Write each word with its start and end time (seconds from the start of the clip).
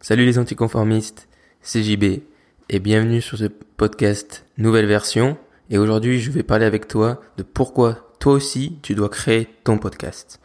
Salut 0.00 0.24
les 0.24 0.38
anticonformistes, 0.38 1.26
c'est 1.60 1.82
JB 1.82 2.22
et 2.68 2.78
bienvenue 2.78 3.20
sur 3.20 3.36
ce 3.36 3.46
podcast 3.46 4.46
nouvelle 4.56 4.86
version 4.86 5.36
et 5.70 5.78
aujourd'hui 5.78 6.20
je 6.20 6.30
vais 6.30 6.44
parler 6.44 6.66
avec 6.66 6.86
toi 6.86 7.20
de 7.36 7.42
pourquoi 7.42 8.12
toi 8.20 8.34
aussi 8.34 8.78
tu 8.82 8.94
dois 8.94 9.08
créer 9.08 9.48
ton 9.64 9.76
podcast. 9.76 10.38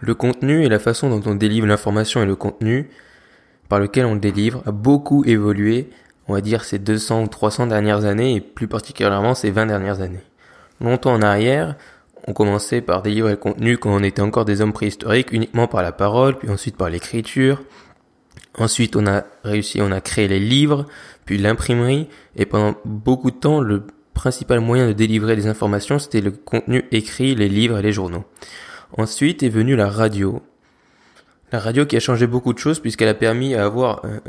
Le 0.00 0.16
contenu 0.16 0.64
et 0.64 0.68
la 0.68 0.80
façon 0.80 1.08
dont 1.08 1.30
on 1.30 1.36
délivre 1.36 1.68
l'information 1.68 2.20
et 2.20 2.26
le 2.26 2.34
contenu 2.34 2.90
par 3.68 3.78
lequel 3.78 4.06
on 4.06 4.14
le 4.14 4.20
délivre 4.20 4.64
a 4.66 4.72
beaucoup 4.72 5.24
évolué, 5.24 5.88
on 6.26 6.32
va 6.32 6.40
dire 6.40 6.64
ces 6.64 6.80
200 6.80 7.22
ou 7.22 7.28
300 7.28 7.68
dernières 7.68 8.06
années 8.06 8.34
et 8.34 8.40
plus 8.40 8.66
particulièrement 8.66 9.36
ces 9.36 9.52
20 9.52 9.66
dernières 9.66 10.00
années. 10.00 10.24
Longtemps 10.80 11.14
en 11.14 11.22
arrière, 11.22 11.76
on 12.26 12.32
commençait 12.32 12.80
par 12.80 13.02
délivrer 13.02 13.30
le 13.30 13.36
contenu 13.36 13.78
quand 13.78 13.94
on 13.94 14.02
était 14.02 14.20
encore 14.20 14.44
des 14.44 14.60
hommes 14.62 14.72
préhistoriques 14.72 15.30
uniquement 15.30 15.68
par 15.68 15.82
la 15.82 15.92
parole, 15.92 16.36
puis 16.36 16.50
ensuite 16.50 16.76
par 16.76 16.90
l'écriture. 16.90 17.62
Ensuite, 18.58 18.96
on 18.96 19.06
a 19.06 19.24
réussi, 19.44 19.80
on 19.80 19.92
a 19.92 20.00
créé 20.00 20.28
les 20.28 20.40
livres, 20.40 20.86
puis 21.24 21.38
l'imprimerie, 21.38 22.08
et 22.36 22.46
pendant 22.46 22.76
beaucoup 22.84 23.30
de 23.30 23.36
temps, 23.36 23.60
le 23.60 23.84
principal 24.14 24.60
moyen 24.60 24.88
de 24.88 24.92
délivrer 24.92 25.36
des 25.36 25.46
informations, 25.46 25.98
c'était 25.98 26.20
le 26.20 26.32
contenu 26.32 26.84
écrit, 26.90 27.34
les 27.34 27.48
livres 27.48 27.78
et 27.78 27.82
les 27.82 27.92
journaux. 27.92 28.24
Ensuite 28.98 29.42
est 29.42 29.48
venue 29.48 29.76
la 29.76 29.88
radio, 29.88 30.42
la 31.52 31.58
radio 31.58 31.84
qui 31.86 31.96
a 31.96 32.00
changé 32.00 32.26
beaucoup 32.26 32.52
de 32.52 32.58
choses 32.58 32.80
puisqu'elle 32.80 33.08
a 33.08 33.14
permis 33.14 33.54
euh, 33.54 33.68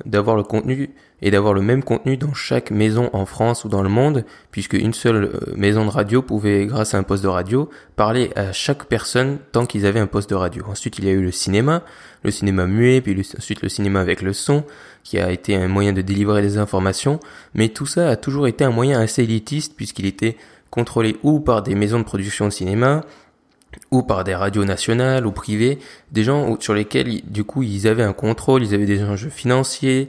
d'avoir 0.05 0.35
le 0.35 0.43
contenu 0.43 0.89
et 1.21 1.29
d'avoir 1.29 1.53
le 1.53 1.61
même 1.61 1.83
contenu 1.83 2.17
dans 2.17 2.33
chaque 2.33 2.71
maison 2.71 3.09
en 3.13 3.25
France 3.25 3.63
ou 3.63 3.69
dans 3.69 3.83
le 3.83 3.89
monde, 3.89 4.25
puisque 4.49 4.73
une 4.73 4.93
seule 4.93 5.23
euh, 5.23 5.53
maison 5.55 5.85
de 5.85 5.91
radio 5.91 6.21
pouvait, 6.21 6.65
grâce 6.65 6.93
à 6.93 6.97
un 6.97 7.03
poste 7.03 7.23
de 7.23 7.27
radio, 7.27 7.69
parler 7.95 8.31
à 8.35 8.51
chaque 8.51 8.85
personne 8.85 9.37
tant 9.51 9.65
qu'ils 9.65 9.85
avaient 9.85 9.99
un 9.99 10.07
poste 10.07 10.29
de 10.31 10.35
radio. 10.35 10.65
Ensuite, 10.67 10.97
il 10.97 11.05
y 11.05 11.09
a 11.09 11.11
eu 11.11 11.21
le 11.21 11.31
cinéma, 11.31 11.83
le 12.23 12.31
cinéma 12.31 12.65
muet, 12.65 13.01
puis 13.01 13.15
ensuite 13.37 13.61
le 13.61 13.69
cinéma 13.69 14.01
avec 14.01 14.21
le 14.21 14.33
son, 14.33 14.63
qui 15.03 15.19
a 15.19 15.31
été 15.31 15.55
un 15.55 15.67
moyen 15.67 15.93
de 15.93 16.01
délivrer 16.01 16.41
des 16.41 16.57
informations, 16.57 17.19
mais 17.53 17.69
tout 17.69 17.85
ça 17.85 18.09
a 18.09 18.15
toujours 18.15 18.47
été 18.47 18.63
un 18.63 18.71
moyen 18.71 18.99
assez 18.99 19.23
élitiste 19.23 19.75
puisqu'il 19.75 20.05
était 20.05 20.37
contrôlé 20.69 21.17
ou 21.23 21.39
par 21.39 21.63
des 21.63 21.75
maisons 21.75 21.99
de 21.99 22.03
production 22.03 22.45
de 22.45 22.51
cinéma, 22.51 23.01
ou 23.91 24.03
par 24.03 24.23
des 24.23 24.35
radios 24.35 24.65
nationales 24.65 25.25
ou 25.25 25.31
privées, 25.31 25.79
des 26.11 26.23
gens 26.23 26.59
sur 26.59 26.73
lesquels 26.73 27.21
du 27.25 27.43
coup 27.43 27.63
ils 27.63 27.87
avaient 27.87 28.03
un 28.03 28.13
contrôle, 28.13 28.63
ils 28.63 28.73
avaient 28.73 28.85
des 28.85 29.03
enjeux 29.03 29.29
financiers, 29.29 30.07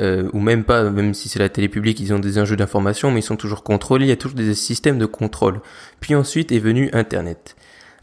euh, 0.00 0.30
ou 0.32 0.40
même 0.40 0.64
pas, 0.64 0.84
même 0.90 1.12
si 1.12 1.28
c'est 1.28 1.38
la 1.38 1.48
télé 1.48 1.68
publique, 1.68 2.00
ils 2.00 2.14
ont 2.14 2.18
des 2.18 2.38
enjeux 2.38 2.56
d'information, 2.56 3.10
mais 3.10 3.20
ils 3.20 3.24
sont 3.24 3.36
toujours 3.36 3.62
contrôlés, 3.62 4.06
il 4.06 4.08
y 4.08 4.12
a 4.12 4.16
toujours 4.16 4.36
des 4.36 4.54
systèmes 4.54 4.98
de 4.98 5.06
contrôle. 5.06 5.60
Puis 6.00 6.14
ensuite 6.14 6.52
est 6.52 6.58
venu 6.58 6.88
Internet. 6.92 7.56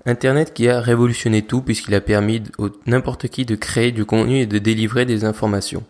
Internet 0.05 0.53
qui 0.53 0.69
a 0.69 0.79
révolutionné 0.79 1.41
tout 1.41 1.61
puisqu'il 1.61 1.93
a 1.95 2.01
permis 2.01 2.43
à 2.59 2.63
n'importe 2.85 3.27
qui 3.27 3.45
de 3.45 3.55
créer 3.55 3.91
du 3.91 4.05
contenu 4.05 4.39
et 4.39 4.45
de 4.45 4.57
délivrer 4.57 5.05
des 5.05 5.25
informations. 5.25 5.83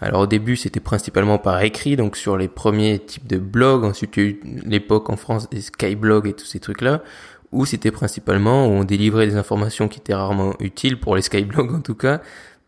Alors 0.00 0.22
au 0.22 0.26
début 0.26 0.56
c'était 0.56 0.80
principalement 0.80 1.38
par 1.38 1.60
écrit, 1.60 1.96
donc 1.96 2.16
sur 2.16 2.38
les 2.38 2.48
premiers 2.48 3.00
types 3.00 3.26
de 3.26 3.36
blogs, 3.36 3.84
ensuite 3.84 4.16
il 4.16 4.22
y 4.22 4.26
a 4.26 4.28
eu 4.30 4.40
l'époque 4.64 5.10
en 5.10 5.16
France 5.16 5.50
des 5.50 5.60
skyblogs 5.60 6.26
et 6.26 6.32
tous 6.32 6.46
ces 6.46 6.58
trucs-là, 6.58 7.02
où 7.52 7.66
c'était 7.66 7.90
principalement 7.90 8.66
où 8.66 8.70
on 8.70 8.84
délivrait 8.84 9.26
des 9.26 9.36
informations 9.36 9.88
qui 9.88 9.98
étaient 9.98 10.14
rarement 10.14 10.54
utiles 10.60 10.98
pour 10.98 11.16
les 11.16 11.22
skyblogs 11.22 11.74
en 11.74 11.80
tout 11.80 11.94
cas 11.94 12.20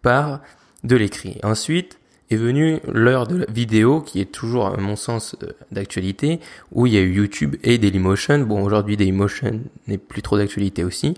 par 0.02 0.40
de 0.84 0.96
l'écrit. 0.96 1.38
Ensuite 1.42 1.98
est 2.30 2.36
venue 2.36 2.80
l'heure 2.88 3.26
de 3.26 3.36
la 3.36 3.46
vidéo 3.46 4.00
qui 4.00 4.20
est 4.20 4.32
toujours 4.32 4.66
à 4.66 4.76
mon 4.78 4.96
sens 4.96 5.36
euh, 5.42 5.52
d'actualité 5.70 6.40
où 6.72 6.86
il 6.86 6.94
y 6.94 6.96
a 6.96 7.00
eu 7.00 7.12
YouTube 7.12 7.56
et 7.62 7.78
Dailymotion. 7.78 8.40
Bon 8.40 8.62
aujourd'hui 8.62 8.96
Dailymotion 8.96 9.60
n'est 9.86 9.98
plus 9.98 10.22
trop 10.22 10.38
d'actualité 10.38 10.84
aussi. 10.84 11.16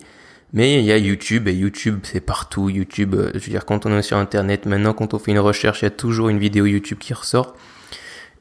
Mais 0.53 0.79
il 0.79 0.85
y 0.85 0.92
a 0.92 0.98
YouTube 0.98 1.48
et 1.48 1.55
YouTube 1.55 2.01
c'est 2.03 2.20
partout. 2.20 2.69
YouTube, 2.69 3.15
euh, 3.15 3.31
je 3.35 3.39
veux 3.39 3.51
dire 3.51 3.65
quand 3.65 3.87
on 3.87 3.97
est 3.97 4.03
sur 4.03 4.17
internet 4.17 4.67
maintenant 4.67 4.92
quand 4.92 5.15
on 5.15 5.19
fait 5.19 5.31
une 5.31 5.39
recherche 5.39 5.83
il 5.83 5.85
y 5.85 5.89
a 5.89 5.91
toujours 5.91 6.29
une 6.29 6.39
vidéo 6.39 6.67
YouTube 6.67 6.98
qui 6.98 7.15
ressort. 7.15 7.55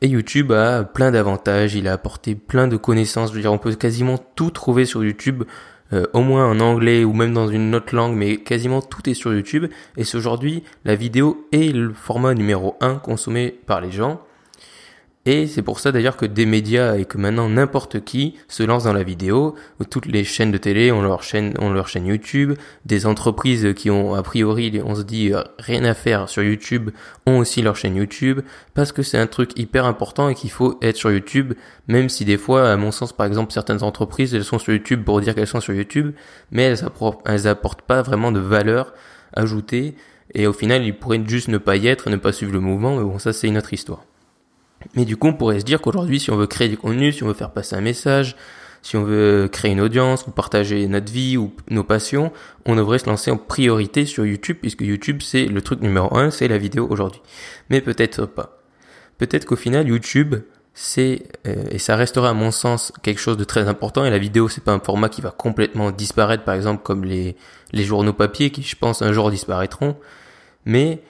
Et 0.03 0.09
YouTube 0.09 0.51
a 0.51 0.83
plein 0.83 1.11
d'avantages, 1.11 1.75
il 1.75 1.87
a 1.87 1.93
apporté 1.93 2.35
plein 2.35 2.67
de 2.67 2.75
connaissances. 2.75 3.29
Je 3.29 3.35
veux 3.35 3.41
dire, 3.41 3.53
on 3.53 3.57
peut 3.57 3.73
quasiment 3.73 4.17
tout 4.17 4.51
trouver 4.51 4.83
sur 4.83 5.01
YouTube, 5.01 5.45
euh, 5.93 6.05
au 6.11 6.19
moins 6.19 6.45
en 6.45 6.59
anglais 6.59 7.05
ou 7.05 7.13
même 7.13 7.33
dans 7.33 7.47
une 7.47 7.73
autre 7.73 7.95
langue, 7.95 8.13
mais 8.13 8.35
quasiment 8.35 8.81
tout 8.81 9.09
est 9.09 9.13
sur 9.13 9.33
YouTube. 9.33 9.67
Et 9.95 10.03
c'est 10.03 10.17
aujourd'hui 10.17 10.63
la 10.83 10.95
vidéo 10.95 11.47
est 11.53 11.73
le 11.73 11.93
format 11.93 12.33
numéro 12.33 12.75
1 12.81 12.95
consommé 12.95 13.57
par 13.65 13.79
les 13.79 13.91
gens. 13.91 14.19
Et 15.25 15.47
c'est 15.47 15.61
pour 15.61 15.79
ça 15.79 15.93
d'ailleurs 15.93 16.17
que 16.17 16.25
des 16.25 16.45
médias 16.45 16.97
et 16.97 17.05
que 17.05 17.17
maintenant 17.17 17.47
n'importe 17.47 18.03
qui 18.03 18.35
se 18.49 18.61
lance 18.61 18.83
dans 18.83 18.91
la 18.91 19.03
vidéo. 19.03 19.55
Toutes 19.89 20.05
les 20.05 20.25
chaînes 20.25 20.51
de 20.51 20.57
télé 20.57 20.91
ont 20.91 21.01
leur 21.01 21.23
chaîne, 21.23 21.53
ont 21.59 21.69
leur 21.69 21.87
chaîne 21.87 22.07
YouTube. 22.07 22.55
Des 22.85 23.05
entreprises 23.05 23.73
qui 23.73 23.89
ont 23.89 24.15
a 24.15 24.21
priori, 24.21 24.81
on 24.83 24.95
se 24.95 25.01
dit 25.01 25.33
euh, 25.33 25.41
rien 25.59 25.85
à 25.85 25.93
faire 25.93 26.27
sur 26.27 26.43
YouTube, 26.43 26.89
ont 27.25 27.37
aussi 27.37 27.61
leur 27.61 27.77
chaîne 27.77 27.95
YouTube 27.95 28.41
parce 28.73 28.91
que 28.91 29.01
c'est 29.01 29.17
un 29.17 29.27
truc 29.27 29.57
hyper 29.57 29.85
important 29.85 30.27
et 30.27 30.35
qu'il 30.35 30.51
faut 30.51 30.77
être 30.81 30.97
sur 30.97 31.09
YouTube. 31.09 31.53
Même 31.87 32.09
si 32.09 32.25
des 32.25 32.37
fois, 32.37 32.69
à 32.69 32.75
mon 32.75 32.91
sens, 32.91 33.13
par 33.13 33.25
exemple, 33.25 33.53
certaines 33.53 33.81
entreprises 33.83 34.35
elles 34.35 34.43
sont 34.43 34.59
sur 34.59 34.73
YouTube 34.73 35.05
pour 35.05 35.21
dire 35.21 35.35
qu'elles 35.35 35.47
sont 35.47 35.61
sur 35.61 35.73
YouTube, 35.73 36.13
mais 36.51 36.63
elles 36.63 37.47
apportent, 37.47 37.81
pas 37.83 38.01
vraiment 38.01 38.33
de 38.33 38.41
valeur 38.41 38.93
ajoutée. 39.33 39.95
Et 40.33 40.47
au 40.47 40.53
final, 40.53 40.83
ils 40.83 40.93
pourraient 40.93 41.21
juste 41.25 41.47
ne 41.47 41.57
pas 41.59 41.77
y 41.77 41.87
être, 41.87 42.09
ne 42.09 42.17
pas 42.17 42.33
suivre 42.33 42.51
le 42.51 42.59
mouvement. 42.59 42.97
Mais 42.97 43.03
bon, 43.03 43.19
ça 43.19 43.31
c'est 43.31 43.47
une 43.47 43.57
autre 43.57 43.71
histoire. 43.71 44.03
Mais 44.95 45.05
du 45.05 45.17
coup, 45.17 45.27
on 45.27 45.33
pourrait 45.33 45.59
se 45.59 45.65
dire 45.65 45.81
qu'aujourd'hui, 45.81 46.19
si 46.19 46.31
on 46.31 46.35
veut 46.35 46.47
créer 46.47 46.69
du 46.69 46.77
contenu, 46.77 47.11
si 47.11 47.23
on 47.23 47.27
veut 47.27 47.33
faire 47.33 47.51
passer 47.51 47.75
un 47.75 47.81
message, 47.81 48.35
si 48.83 48.97
on 48.97 49.03
veut 49.03 49.47
créer 49.51 49.71
une 49.71 49.81
audience 49.81 50.27
ou 50.27 50.31
partager 50.31 50.87
notre 50.87 51.11
vie 51.11 51.37
ou 51.37 51.53
nos 51.69 51.83
passions, 51.83 52.31
on 52.65 52.75
devrait 52.75 52.99
se 52.99 53.09
lancer 53.09 53.31
en 53.31 53.37
priorité 53.37 54.05
sur 54.05 54.25
YouTube 54.25 54.57
puisque 54.61 54.81
YouTube 54.81 55.21
c'est 55.21 55.45
le 55.45 55.61
truc 55.61 55.81
numéro 55.81 56.15
un, 56.15 56.29
c'est 56.29 56.49
la 56.49 56.57
vidéo 56.57 56.87
aujourd'hui. 56.89 57.21
Mais 57.69 57.79
peut-être 57.79 58.25
pas. 58.25 58.59
Peut-être 59.17 59.45
qu'au 59.45 59.55
final 59.55 59.87
YouTube 59.87 60.35
c'est 60.73 61.23
euh, 61.47 61.65
et 61.69 61.77
ça 61.77 61.95
restera 61.95 62.29
à 62.29 62.33
mon 62.33 62.51
sens 62.51 62.91
quelque 63.03 63.19
chose 63.19 63.37
de 63.37 63.43
très 63.43 63.67
important 63.67 64.05
et 64.05 64.09
la 64.09 64.17
vidéo 64.17 64.49
c'est 64.49 64.63
pas 64.63 64.71
un 64.71 64.79
format 64.79 65.07
qui 65.07 65.21
va 65.21 65.29
complètement 65.29 65.91
disparaître 65.91 66.43
par 66.43 66.55
exemple 66.55 66.81
comme 66.81 67.05
les 67.05 67.35
les 67.73 67.83
journaux 67.83 68.13
papier 68.13 68.49
qui 68.49 68.63
je 68.63 68.75
pense 68.75 69.03
un 69.03 69.13
jour 69.13 69.29
disparaîtront 69.29 69.95
mais 70.65 71.03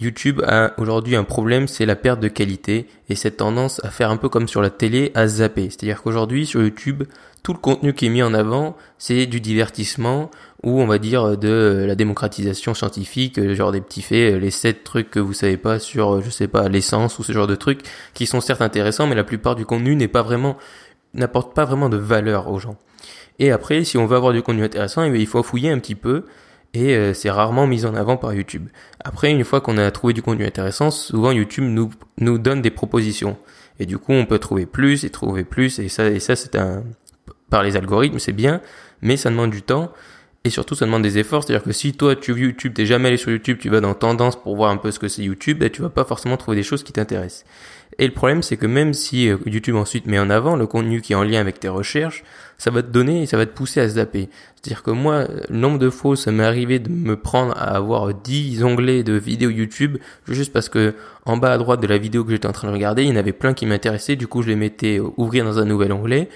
YouTube 0.00 0.40
a 0.46 0.72
aujourd'hui 0.78 1.16
un 1.16 1.24
problème, 1.24 1.68
c'est 1.68 1.84
la 1.84 1.96
perte 1.96 2.18
de 2.18 2.28
qualité 2.28 2.86
et 3.08 3.14
cette 3.14 3.36
tendance 3.36 3.84
à 3.84 3.90
faire 3.90 4.10
un 4.10 4.16
peu 4.16 4.28
comme 4.28 4.48
sur 4.48 4.62
la 4.62 4.70
télé, 4.70 5.12
à 5.14 5.26
zapper. 5.26 5.68
C'est-à-dire 5.68 6.02
qu'aujourd'hui 6.02 6.46
sur 6.46 6.62
YouTube, 6.62 7.04
tout 7.42 7.52
le 7.52 7.58
contenu 7.58 7.92
qui 7.92 8.06
est 8.06 8.08
mis 8.08 8.22
en 8.22 8.32
avant, 8.32 8.76
c'est 8.96 9.26
du 9.26 9.40
divertissement 9.40 10.30
ou 10.62 10.80
on 10.80 10.86
va 10.86 10.98
dire 10.98 11.36
de 11.36 11.84
la 11.86 11.94
démocratisation 11.94 12.72
scientifique, 12.72 13.52
genre 13.52 13.72
des 13.72 13.82
petits 13.82 14.00
faits, 14.00 14.40
les 14.40 14.50
sept 14.50 14.82
trucs 14.82 15.10
que 15.10 15.20
vous 15.20 15.34
savez 15.34 15.58
pas 15.58 15.78
sur, 15.78 16.22
je 16.22 16.30
sais 16.30 16.48
pas, 16.48 16.68
l'essence 16.68 17.18
ou 17.18 17.22
ce 17.22 17.32
genre 17.32 17.46
de 17.46 17.56
trucs 17.56 17.82
qui 18.14 18.26
sont 18.26 18.40
certes 18.40 18.62
intéressants, 18.62 19.06
mais 19.06 19.14
la 19.14 19.24
plupart 19.24 19.56
du 19.56 19.66
contenu 19.66 19.94
n'est 19.94 20.08
pas 20.08 20.22
vraiment, 20.22 20.56
n'apporte 21.12 21.54
pas 21.54 21.66
vraiment 21.66 21.90
de 21.90 21.98
valeur 21.98 22.48
aux 22.48 22.58
gens. 22.58 22.78
Et 23.38 23.50
après, 23.50 23.84
si 23.84 23.98
on 23.98 24.06
veut 24.06 24.16
avoir 24.16 24.32
du 24.32 24.42
contenu 24.42 24.64
intéressant, 24.64 25.02
eh 25.04 25.18
il 25.18 25.26
faut 25.26 25.42
fouiller 25.42 25.70
un 25.70 25.78
petit 25.78 25.96
peu 25.96 26.24
et 26.74 26.96
euh, 26.96 27.12
c'est 27.14 27.30
rarement 27.30 27.66
mis 27.66 27.84
en 27.84 27.94
avant 27.94 28.16
par 28.16 28.32
YouTube. 28.32 28.68
Après, 29.04 29.30
une 29.30 29.44
fois 29.44 29.60
qu'on 29.60 29.78
a 29.78 29.90
trouvé 29.90 30.12
du 30.12 30.22
contenu 30.22 30.44
intéressant, 30.46 30.90
souvent 30.90 31.30
YouTube 31.30 31.64
nous, 31.64 31.90
nous 32.18 32.38
donne 32.38 32.62
des 32.62 32.70
propositions. 32.70 33.36
Et 33.78 33.86
du 33.86 33.98
coup, 33.98 34.12
on 34.12 34.26
peut 34.26 34.38
trouver 34.38 34.66
plus 34.66 35.04
et 35.04 35.10
trouver 35.10 35.44
plus, 35.44 35.78
et 35.78 35.88
ça, 35.88 36.08
et 36.08 36.20
ça 36.20 36.36
c'est 36.36 36.56
un, 36.56 36.84
par 37.50 37.62
les 37.62 37.76
algorithmes, 37.76 38.18
c'est 38.18 38.32
bien, 38.32 38.60
mais 39.00 39.16
ça 39.16 39.30
demande 39.30 39.50
du 39.50 39.62
temps, 39.62 39.92
et 40.44 40.50
surtout 40.50 40.74
ça 40.74 40.86
demande 40.86 41.02
des 41.02 41.18
efforts, 41.18 41.44
c'est-à-dire 41.44 41.64
que 41.64 41.72
si 41.72 41.92
toi 41.92 42.16
tu 42.16 42.32
veux 42.32 42.40
YouTube, 42.40 42.74
t'es 42.74 42.86
jamais 42.86 43.08
allé 43.08 43.16
sur 43.16 43.30
YouTube, 43.30 43.58
tu 43.60 43.68
vas 43.68 43.80
dans 43.80 43.94
tendance 43.94 44.40
pour 44.40 44.56
voir 44.56 44.70
un 44.70 44.76
peu 44.76 44.90
ce 44.90 44.98
que 44.98 45.08
c'est 45.08 45.22
YouTube, 45.22 45.58
ben, 45.58 45.70
tu 45.70 45.82
vas 45.82 45.90
pas 45.90 46.04
forcément 46.04 46.36
trouver 46.36 46.56
des 46.56 46.62
choses 46.62 46.82
qui 46.82 46.92
t'intéressent. 46.92 47.44
Et 47.98 48.06
le 48.06 48.12
problème, 48.12 48.42
c'est 48.42 48.56
que 48.56 48.66
même 48.66 48.94
si 48.94 49.28
euh, 49.28 49.36
YouTube 49.46 49.76
ensuite 49.76 50.06
met 50.06 50.18
en 50.18 50.30
avant 50.30 50.56
le 50.56 50.66
contenu 50.66 51.00
qui 51.02 51.12
est 51.12 51.16
en 51.16 51.24
lien 51.24 51.40
avec 51.40 51.60
tes 51.60 51.68
recherches, 51.68 52.24
ça 52.56 52.70
va 52.70 52.82
te 52.82 52.88
donner 52.88 53.22
et 53.22 53.26
ça 53.26 53.36
va 53.36 53.44
te 53.44 53.52
pousser 53.52 53.80
à 53.80 53.88
zapper. 53.88 54.28
C'est-à-dire 54.54 54.82
que 54.82 54.90
moi, 54.90 55.26
le 55.48 55.56
nombre 55.56 55.78
de 55.78 55.90
fois, 55.90 56.16
ça 56.16 56.32
m'est 56.32 56.44
arrivé 56.44 56.78
de 56.78 56.88
me 56.88 57.16
prendre 57.16 57.52
à 57.56 57.76
avoir 57.76 58.14
10 58.14 58.64
onglets 58.64 59.02
de 59.02 59.12
vidéos 59.12 59.50
YouTube, 59.50 59.98
juste 60.28 60.52
parce 60.52 60.68
que 60.68 60.94
en 61.26 61.36
bas 61.36 61.52
à 61.52 61.58
droite 61.58 61.80
de 61.80 61.86
la 61.86 61.98
vidéo 61.98 62.24
que 62.24 62.30
j'étais 62.30 62.46
en 62.46 62.52
train 62.52 62.68
de 62.68 62.72
regarder, 62.72 63.02
il 63.02 63.10
y 63.10 63.12
en 63.12 63.16
avait 63.16 63.32
plein 63.32 63.52
qui 63.52 63.66
m'intéressaient, 63.66 64.16
du 64.16 64.26
coup 64.26 64.42
je 64.42 64.48
les 64.48 64.56
mettais 64.56 64.98
euh, 64.98 65.08
ouvrir 65.16 65.44
dans 65.44 65.58
un 65.58 65.64
nouvel 65.64 65.92
onglet, 65.92 66.28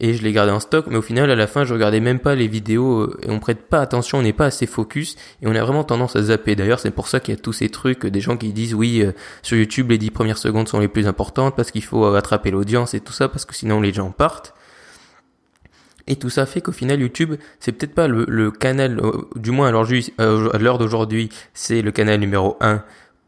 et 0.00 0.14
je 0.14 0.22
les 0.22 0.32
gardais 0.32 0.52
en 0.52 0.60
stock, 0.60 0.86
mais 0.88 0.96
au 0.96 1.02
final, 1.02 1.30
à 1.30 1.36
la 1.36 1.46
fin, 1.46 1.64
je 1.64 1.72
regardais 1.72 2.00
même 2.00 2.18
pas 2.18 2.34
les 2.34 2.48
vidéos 2.48 3.02
euh, 3.02 3.18
et 3.22 3.30
on 3.30 3.38
prête 3.38 3.68
pas 3.68 3.80
attention, 3.80 4.18
on 4.18 4.22
n'est 4.22 4.32
pas 4.32 4.46
assez 4.46 4.66
focus 4.66 5.16
et 5.40 5.46
on 5.46 5.54
a 5.54 5.62
vraiment 5.62 5.84
tendance 5.84 6.16
à 6.16 6.22
zapper. 6.22 6.56
D'ailleurs, 6.56 6.80
c'est 6.80 6.90
pour 6.90 7.08
ça 7.08 7.20
qu'il 7.20 7.34
y 7.34 7.38
a 7.38 7.40
tous 7.40 7.52
ces 7.52 7.68
trucs, 7.68 8.06
des 8.06 8.20
gens 8.20 8.36
qui 8.36 8.52
disent 8.52 8.74
oui, 8.74 9.02
euh, 9.02 9.12
sur 9.42 9.56
YouTube, 9.56 9.90
les 9.90 9.98
10 9.98 10.10
premières 10.10 10.38
secondes 10.38 10.68
sont 10.68 10.80
les 10.80 10.88
plus 10.88 11.06
importantes 11.06 11.54
parce 11.56 11.70
qu'il 11.70 11.84
faut 11.84 12.10
rattraper 12.10 12.50
l'audience 12.50 12.94
et 12.94 13.00
tout 13.00 13.12
ça 13.12 13.28
parce 13.28 13.44
que 13.44 13.54
sinon 13.54 13.80
les 13.80 13.92
gens 13.92 14.10
partent. 14.10 14.54
Et 16.06 16.16
tout 16.16 16.28
ça 16.28 16.44
fait 16.44 16.60
qu'au 16.60 16.72
final, 16.72 17.00
YouTube, 17.00 17.34
c'est 17.60 17.72
peut-être 17.72 17.94
pas 17.94 18.08
le, 18.08 18.50
canal, 18.50 19.00
euh, 19.00 19.22
du 19.36 19.52
moins 19.52 19.68
à 19.68 20.58
l'heure 20.58 20.78
d'aujourd'hui, 20.78 21.30
c'est 21.54 21.80
le 21.80 21.92
canal 21.92 22.20
numéro 22.20 22.56
1 22.60 22.82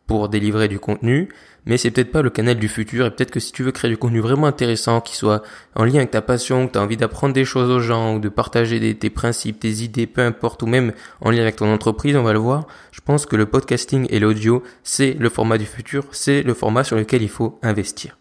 pour 0.06 0.28
délivrer 0.28 0.68
du 0.68 0.78
contenu, 0.78 1.28
mais 1.66 1.76
c'est 1.76 1.90
peut-être 1.90 2.12
pas 2.12 2.22
le 2.22 2.30
canal 2.30 2.56
du 2.56 2.68
futur 2.68 3.06
et 3.06 3.10
peut-être 3.10 3.32
que 3.32 3.40
si 3.40 3.52
tu 3.52 3.64
veux 3.64 3.72
créer 3.72 3.90
du 3.90 3.96
contenu 3.96 4.20
vraiment 4.20 4.46
intéressant 4.46 5.00
qui 5.00 5.16
soit 5.16 5.42
en 5.74 5.84
lien 5.84 5.96
avec 5.96 6.12
ta 6.12 6.22
passion, 6.22 6.68
que 6.68 6.72
tu 6.72 6.78
as 6.78 6.82
envie 6.82 6.96
d'apprendre 6.96 7.34
des 7.34 7.44
choses 7.44 7.68
aux 7.70 7.80
gens 7.80 8.14
ou 8.14 8.18
de 8.20 8.28
partager 8.28 8.94
tes 8.94 9.10
principes, 9.10 9.60
tes 9.60 9.82
idées, 9.82 10.06
peu 10.06 10.22
importe, 10.22 10.62
ou 10.62 10.66
même 10.66 10.92
en 11.20 11.30
lien 11.30 11.42
avec 11.42 11.56
ton 11.56 11.72
entreprise, 11.72 12.16
on 12.16 12.22
va 12.22 12.32
le 12.32 12.38
voir, 12.38 12.66
je 12.92 13.00
pense 13.00 13.26
que 13.26 13.36
le 13.36 13.46
podcasting 13.46 14.06
et 14.10 14.20
l'audio, 14.20 14.62
c'est 14.84 15.14
le 15.18 15.28
format 15.28 15.58
du 15.58 15.66
futur, 15.66 16.04
c'est 16.12 16.42
le 16.42 16.54
format 16.54 16.84
sur 16.84 16.96
lequel 16.96 17.22
il 17.22 17.28
faut 17.28 17.58
investir. 17.62 18.16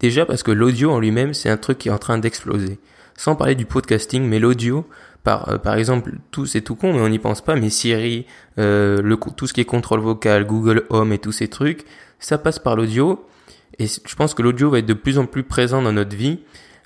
Déjà 0.00 0.26
parce 0.26 0.42
que 0.42 0.50
l'audio 0.50 0.90
en 0.90 0.98
lui-même, 0.98 1.32
c'est 1.32 1.48
un 1.48 1.56
truc 1.56 1.78
qui 1.78 1.88
est 1.88 1.92
en 1.92 1.98
train 1.98 2.18
d'exploser. 2.18 2.80
Sans 3.16 3.36
parler 3.36 3.54
du 3.54 3.66
podcasting, 3.66 4.24
mais 4.24 4.38
l'audio, 4.38 4.86
par, 5.24 5.48
euh, 5.48 5.58
par 5.58 5.74
exemple, 5.76 6.14
tout 6.30 6.46
c'est 6.46 6.62
tout 6.62 6.74
con, 6.74 6.92
mais 6.92 7.00
on 7.00 7.08
n'y 7.08 7.18
pense 7.18 7.40
pas, 7.40 7.54
mais 7.54 7.70
Siri, 7.70 8.26
euh, 8.58 9.00
le, 9.02 9.16
tout 9.36 9.46
ce 9.46 9.52
qui 9.52 9.60
est 9.60 9.66
contrôle 9.66 10.00
vocal, 10.00 10.46
Google 10.46 10.84
Home 10.90 11.12
et 11.12 11.18
tous 11.18 11.32
ces 11.32 11.48
trucs, 11.48 11.84
ça 12.18 12.38
passe 12.38 12.58
par 12.58 12.76
l'audio. 12.76 13.24
Et 13.78 13.86
je 13.86 14.14
pense 14.16 14.34
que 14.34 14.42
l'audio 14.42 14.70
va 14.70 14.78
être 14.78 14.86
de 14.86 14.94
plus 14.94 15.18
en 15.18 15.26
plus 15.26 15.42
présent 15.42 15.82
dans 15.82 15.92
notre 15.92 16.16
vie. 16.16 16.40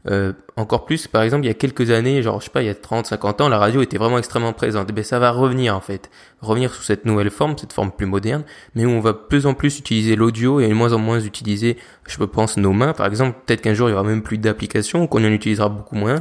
Euh, 0.08 0.32
encore 0.56 0.85
plus, 0.85 1.08
par 1.08 1.23
exemple, 1.23 1.44
il 1.44 1.49
y 1.49 1.50
a 1.50 1.55
quelques 1.55 1.91
années, 1.91 2.23
genre, 2.23 2.41
je 2.41 2.44
sais 2.44 2.50
pas, 2.50 2.62
il 2.62 2.67
y 2.67 2.70
a 2.70 2.75
30, 2.75 3.06
50 3.06 3.41
ans, 3.41 3.49
la 3.49 3.58
radio 3.58 3.82
était 3.82 3.99
vraiment 3.99 4.19
extrêmement 4.19 4.53
présente. 4.53 4.93
Ben, 4.93 5.05
ça 5.05 5.19
va 5.19 5.31
revenir, 5.31 5.76
en 5.76 5.81
fait. 5.81 6.11
Revenir 6.41 6.73
sous 6.73 6.82
cette 6.82 7.05
nouvelle 7.05 7.31
forme, 7.31 7.58
cette 7.58 7.73
forme 7.73 7.91
plus 7.91 8.06
moderne, 8.06 8.44
mais 8.75 8.87
où 8.87 8.91
on 8.91 9.00
va 9.00 9.14
plus 9.14 9.47
en 9.47 9.55
plus 9.55 9.79
utiliser 9.79 10.17
l'audio 10.17 10.61
et 10.61 10.73
moins 10.73 10.93
en 10.93 10.99
moins 10.99 11.20
utiliser, 11.20 11.76
je 12.06 12.23
pense, 12.25 12.56
nos 12.56 12.73
mains. 12.73 12.93
Par 12.93 13.06
exemple, 13.06 13.38
peut-être 13.44 13.62
qu'un 13.62 13.75
jour, 13.75 13.88
il 13.88 13.93
y 13.93 13.94
aura 13.94 14.05
même 14.05 14.23
plus 14.23 14.38
d'applications 14.38 15.06
qu'on 15.06 15.25
en 15.25 15.32
utilisera 15.32 15.69
beaucoup 15.69 15.97
moins. 15.97 16.20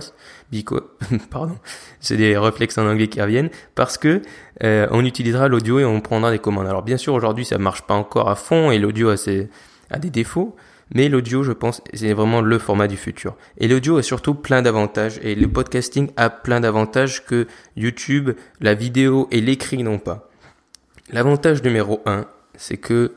Bico, 0.51 0.81
pardon. 1.29 1.57
C'est 1.99 2.17
des 2.17 2.37
réflexes 2.37 2.77
en 2.77 2.87
anglais 2.87 3.07
qui 3.07 3.21
reviennent. 3.21 3.49
Parce 3.75 3.97
que, 3.97 4.21
euh, 4.63 4.87
on 4.91 5.05
utilisera 5.05 5.47
l'audio 5.47 5.79
et 5.79 5.85
on 5.85 6.01
prendra 6.01 6.31
des 6.31 6.39
commandes. 6.39 6.67
Alors, 6.67 6.83
bien 6.83 6.97
sûr, 6.97 7.13
aujourd'hui, 7.13 7.45
ça 7.45 7.57
marche 7.57 7.83
pas 7.83 7.93
encore 7.93 8.29
à 8.29 8.35
fond 8.35 8.71
et 8.71 8.79
l'audio 8.79 9.11
a 9.11 9.99
des 9.99 10.09
défauts. 10.09 10.55
Mais 10.93 11.09
l'audio, 11.09 11.43
je 11.43 11.51
pense, 11.51 11.81
c'est 11.93 12.13
vraiment 12.13 12.41
le 12.41 12.59
format 12.59 12.87
du 12.87 12.97
futur. 12.97 13.35
Et 13.57 13.67
l'audio 13.67 13.97
a 13.97 14.03
surtout 14.03 14.35
plein 14.35 14.61
d'avantages. 14.61 15.19
Et 15.23 15.35
le 15.35 15.47
podcasting 15.47 16.11
a 16.15 16.29
plein 16.29 16.59
d'avantages 16.59 17.25
que 17.25 17.47
YouTube, 17.75 18.31
la 18.61 18.75
vidéo 18.75 19.27
et 19.31 19.41
l'écrit 19.41 19.81
n'ont 19.83 19.99
pas. 19.99 20.29
L'avantage 21.11 21.63
numéro 21.63 22.01
un, 22.05 22.25
c'est 22.55 22.77
que 22.77 23.13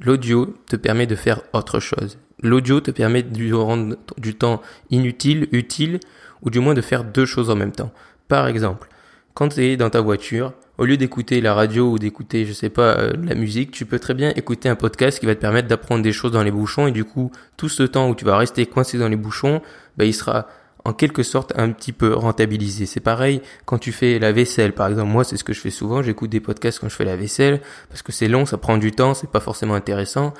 l'audio 0.00 0.54
te 0.68 0.76
permet 0.76 1.06
de 1.06 1.16
faire 1.16 1.42
autre 1.52 1.80
chose. 1.80 2.18
L'audio 2.40 2.80
te 2.80 2.92
permet 2.92 3.22
de 3.22 3.52
rendre 3.52 3.96
du 4.16 4.34
temps 4.34 4.62
inutile, 4.90 5.48
utile, 5.50 5.98
ou 6.42 6.50
du 6.50 6.60
moins 6.60 6.74
de 6.74 6.80
faire 6.80 7.02
deux 7.02 7.26
choses 7.26 7.50
en 7.50 7.56
même 7.56 7.72
temps. 7.72 7.92
Par 8.28 8.46
exemple, 8.46 8.88
quand 9.34 9.48
tu 9.48 9.64
es 9.64 9.76
dans 9.76 9.90
ta 9.90 10.00
voiture, 10.00 10.52
au 10.78 10.84
lieu 10.84 10.96
d'écouter 10.96 11.40
la 11.40 11.54
radio 11.54 11.90
ou 11.90 11.98
d'écouter, 11.98 12.46
je 12.46 12.52
sais 12.52 12.70
pas, 12.70 12.96
euh, 12.96 13.12
la 13.24 13.34
musique, 13.34 13.72
tu 13.72 13.84
peux 13.84 13.98
très 13.98 14.14
bien 14.14 14.32
écouter 14.36 14.68
un 14.68 14.76
podcast 14.76 15.18
qui 15.18 15.26
va 15.26 15.34
te 15.34 15.40
permettre 15.40 15.66
d'apprendre 15.66 16.02
des 16.02 16.12
choses 16.12 16.32
dans 16.32 16.44
les 16.44 16.52
bouchons 16.52 16.86
et 16.86 16.92
du 16.92 17.04
coup, 17.04 17.32
tout 17.56 17.68
ce 17.68 17.82
temps 17.82 18.08
où 18.08 18.14
tu 18.14 18.24
vas 18.24 18.36
rester 18.36 18.64
coincé 18.64 18.96
dans 18.96 19.08
les 19.08 19.16
bouchons, 19.16 19.60
bah, 19.96 20.04
il 20.04 20.14
sera 20.14 20.46
en 20.84 20.92
quelque 20.92 21.24
sorte 21.24 21.52
un 21.56 21.70
petit 21.72 21.92
peu 21.92 22.14
rentabilisé. 22.14 22.86
C'est 22.86 23.00
pareil 23.00 23.42
quand 23.66 23.78
tu 23.78 23.90
fais 23.90 24.20
la 24.20 24.30
vaisselle, 24.30 24.72
par 24.72 24.86
exemple. 24.86 25.10
Moi, 25.10 25.24
c'est 25.24 25.36
ce 25.36 25.44
que 25.44 25.52
je 25.52 25.60
fais 25.60 25.70
souvent. 25.70 26.00
J'écoute 26.02 26.30
des 26.30 26.40
podcasts 26.40 26.78
quand 26.78 26.88
je 26.88 26.94
fais 26.94 27.04
la 27.04 27.16
vaisselle 27.16 27.60
parce 27.88 28.02
que 28.02 28.12
c'est 28.12 28.28
long, 28.28 28.46
ça 28.46 28.56
prend 28.56 28.78
du 28.78 28.92
temps, 28.92 29.14
c'est 29.14 29.30
pas 29.30 29.40
forcément 29.40 29.74
intéressant. 29.74 30.32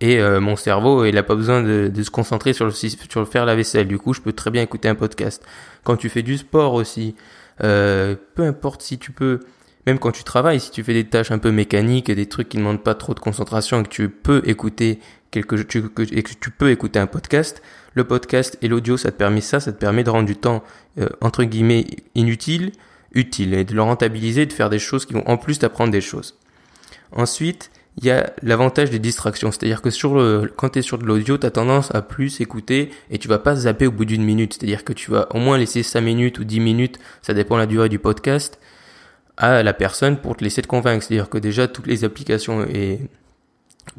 Et 0.00 0.20
euh, 0.20 0.40
mon 0.40 0.56
cerveau, 0.56 1.06
il 1.06 1.16
a 1.16 1.22
pas 1.22 1.34
besoin 1.34 1.62
de, 1.62 1.90
se 2.02 2.10
concentrer 2.10 2.52
sur 2.52 2.66
le, 2.66 2.70
sur 2.70 3.28
faire 3.28 3.46
la 3.46 3.56
vaisselle. 3.56 3.88
Du 3.88 3.98
coup, 3.98 4.12
je 4.12 4.20
peux 4.20 4.34
très 4.34 4.50
bien 4.50 4.62
écouter 4.62 4.88
un 4.88 4.94
podcast. 4.94 5.42
Quand 5.84 5.96
tu 5.96 6.10
fais 6.10 6.22
du 6.22 6.36
sport 6.36 6.74
aussi, 6.74 7.14
euh, 7.64 8.14
peu 8.34 8.42
importe 8.42 8.82
si 8.82 8.98
tu 8.98 9.10
peux 9.10 9.40
même 9.86 9.98
quand 9.98 10.12
tu 10.12 10.24
travailles, 10.24 10.60
si 10.60 10.70
tu 10.70 10.82
fais 10.82 10.92
des 10.92 11.04
tâches 11.04 11.30
un 11.30 11.38
peu 11.38 11.52
mécaniques, 11.52 12.10
des 12.10 12.26
trucs 12.26 12.48
qui 12.48 12.56
ne 12.56 12.62
demandent 12.62 12.82
pas 12.82 12.94
trop 12.94 13.14
de 13.14 13.20
concentration 13.20 13.80
et 13.80 13.82
que 13.84 13.88
tu 13.88 14.08
peux 14.08 14.42
écouter 14.44 14.98
quelque, 15.30 15.54
tu, 15.56 15.84
et 16.12 16.22
que 16.22 16.32
tu 16.40 16.50
peux 16.50 16.70
écouter 16.70 16.98
un 16.98 17.06
podcast, 17.06 17.62
le 17.94 18.04
podcast 18.04 18.58
et 18.62 18.68
l'audio, 18.68 18.96
ça 18.96 19.12
te 19.12 19.16
permet 19.16 19.40
ça, 19.40 19.60
ça 19.60 19.72
te 19.72 19.78
permet 19.78 20.02
de 20.02 20.10
rendre 20.10 20.26
du 20.26 20.36
temps, 20.36 20.62
euh, 20.98 21.08
entre 21.20 21.44
guillemets, 21.44 21.86
inutile, 22.14 22.72
utile, 23.12 23.54
et 23.54 23.64
de 23.64 23.74
le 23.74 23.82
rentabiliser, 23.82 24.44
de 24.46 24.52
faire 24.52 24.70
des 24.70 24.78
choses 24.78 25.06
qui 25.06 25.14
vont 25.14 25.26
en 25.26 25.36
plus 25.36 25.58
t'apprendre 25.58 25.92
des 25.92 26.00
choses. 26.00 26.36
Ensuite, 27.12 27.70
il 27.98 28.04
y 28.04 28.10
a 28.10 28.32
l'avantage 28.42 28.90
des 28.90 28.98
distractions, 28.98 29.50
c'est-à-dire 29.50 29.80
que 29.80 29.90
sur 29.90 30.14
le, 30.14 30.52
quand 30.54 30.70
tu 30.70 30.80
es 30.80 30.82
sur 30.82 30.98
de 30.98 31.04
l'audio, 31.04 31.38
tu 31.38 31.46
as 31.46 31.50
tendance 31.50 31.94
à 31.94 32.02
plus 32.02 32.40
écouter 32.40 32.90
et 33.10 33.18
tu 33.18 33.28
vas 33.28 33.38
pas 33.38 33.54
zapper 33.54 33.86
au 33.86 33.92
bout 33.92 34.04
d'une 34.04 34.24
minute, 34.24 34.54
c'est-à-dire 34.54 34.84
que 34.84 34.92
tu 34.92 35.10
vas 35.10 35.28
au 35.34 35.38
moins 35.38 35.56
laisser 35.56 35.82
5 35.82 36.00
minutes 36.02 36.38
ou 36.38 36.44
10 36.44 36.60
minutes, 36.60 36.98
ça 37.22 37.32
dépend 37.32 37.54
de 37.54 37.60
la 37.60 37.66
durée 37.66 37.88
du 37.88 37.98
podcast, 37.98 38.58
à 39.36 39.62
la 39.62 39.72
personne 39.74 40.16
pour 40.16 40.36
te 40.36 40.44
laisser 40.44 40.62
te 40.62 40.66
convaincre. 40.66 41.04
C'est-à-dire 41.04 41.28
que 41.28 41.38
déjà 41.38 41.68
toutes 41.68 41.86
les 41.86 42.04
applications 42.04 42.64
et 42.64 43.00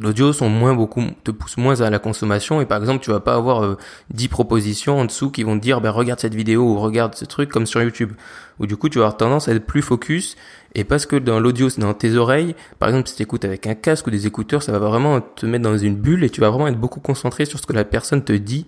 l'audio 0.02 0.34
sont 0.34 0.50
moins 0.50 0.74
beaucoup 0.74 1.04
te 1.24 1.32
poussent 1.32 1.58
moins 1.58 1.82
à 1.82 1.90
la 1.90 2.00
consommation. 2.00 2.62
Et 2.62 2.66
par 2.66 2.80
exemple 2.80 3.04
tu 3.04 3.12
vas 3.12 3.20
pas 3.20 3.36
avoir 3.36 3.64
euh, 3.64 3.78
10 4.12 4.28
propositions 4.28 5.00
en 5.00 5.06
dessous 5.06 5.30
qui 5.30 5.44
vont 5.44 5.56
dire 5.56 5.82
ben 5.82 5.92
regarde 5.92 6.20
cette 6.20 6.36
vidéo 6.36 6.64
ou 6.64 6.80
regarde 6.80 7.16
ce 7.16 7.26
truc 7.26 7.50
comme 7.50 7.66
sur 7.66 7.82
YouTube. 7.82 8.14
Ou 8.60 8.66
du 8.66 8.78
coup 8.78 8.90
tu 8.90 8.98
vas 8.98 9.06
avoir 9.06 9.18
tendance 9.18 9.48
à 9.48 9.54
être 9.54 9.66
plus 9.66 9.82
focus. 9.82 10.36
Et 10.76 10.84
parce 10.84 11.06
que 11.06 11.16
dans 11.16 11.40
l'audio 11.40 11.70
c'est 11.70 11.82
dans 11.82 11.94
tes 11.94 12.16
oreilles 12.16 12.56
par 12.80 12.90
exemple 12.90 13.08
si 13.08 13.16
tu 13.16 13.24
écoutes 13.24 13.46
avec 13.46 13.68
un 13.68 13.76
casque 13.76 14.08
ou 14.08 14.12
des 14.12 14.28
écouteurs 14.28 14.64
ça 14.64 14.72
va 14.72 14.80
vraiment 14.80 15.22
te 15.22 15.46
mettre 15.46 15.64
dans 15.64 15.78
une 15.78 15.96
bulle 15.96 16.24
et 16.24 16.30
tu 16.30 16.42
vas 16.42 16.50
vraiment 16.50 16.68
être 16.68 16.80
beaucoup 16.80 17.00
concentré 17.00 17.46
sur 17.46 17.60
ce 17.60 17.66
que 17.68 17.74
la 17.74 17.86
personne 17.86 18.24
te 18.24 18.34
dit. 18.34 18.66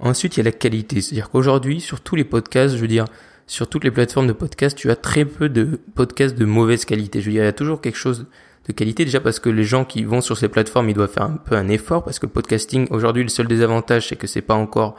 Ensuite 0.00 0.36
il 0.36 0.40
y 0.40 0.40
a 0.40 0.44
la 0.44 0.52
qualité. 0.52 1.02
C'est-à-dire 1.02 1.30
qu'aujourd'hui 1.30 1.80
sur 1.80 2.00
tous 2.00 2.16
les 2.16 2.24
podcasts 2.24 2.74
je 2.74 2.80
veux 2.80 2.88
dire 2.88 3.04
sur 3.50 3.68
toutes 3.68 3.82
les 3.82 3.90
plateformes 3.90 4.28
de 4.28 4.32
podcast, 4.32 4.78
tu 4.78 4.92
as 4.92 4.96
très 4.96 5.24
peu 5.24 5.48
de 5.48 5.80
podcasts 5.96 6.36
de 6.36 6.44
mauvaise 6.44 6.84
qualité. 6.84 7.20
Je 7.20 7.26
veux 7.26 7.32
dire, 7.32 7.42
il 7.42 7.46
y 7.46 7.48
a 7.48 7.52
toujours 7.52 7.80
quelque 7.80 7.98
chose 7.98 8.26
de 8.68 8.72
qualité 8.72 9.04
déjà 9.04 9.18
parce 9.18 9.40
que 9.40 9.48
les 9.48 9.64
gens 9.64 9.84
qui 9.84 10.04
vont 10.04 10.20
sur 10.20 10.38
ces 10.38 10.48
plateformes, 10.48 10.88
ils 10.88 10.94
doivent 10.94 11.10
faire 11.10 11.24
un 11.24 11.36
peu 11.36 11.56
un 11.56 11.68
effort 11.68 12.04
parce 12.04 12.20
que 12.20 12.26
le 12.26 12.32
podcasting, 12.32 12.86
aujourd'hui, 12.90 13.24
le 13.24 13.28
seul 13.28 13.48
désavantage, 13.48 14.06
c'est 14.06 14.14
que 14.14 14.28
c'est 14.28 14.40
pas 14.40 14.54
encore 14.54 14.94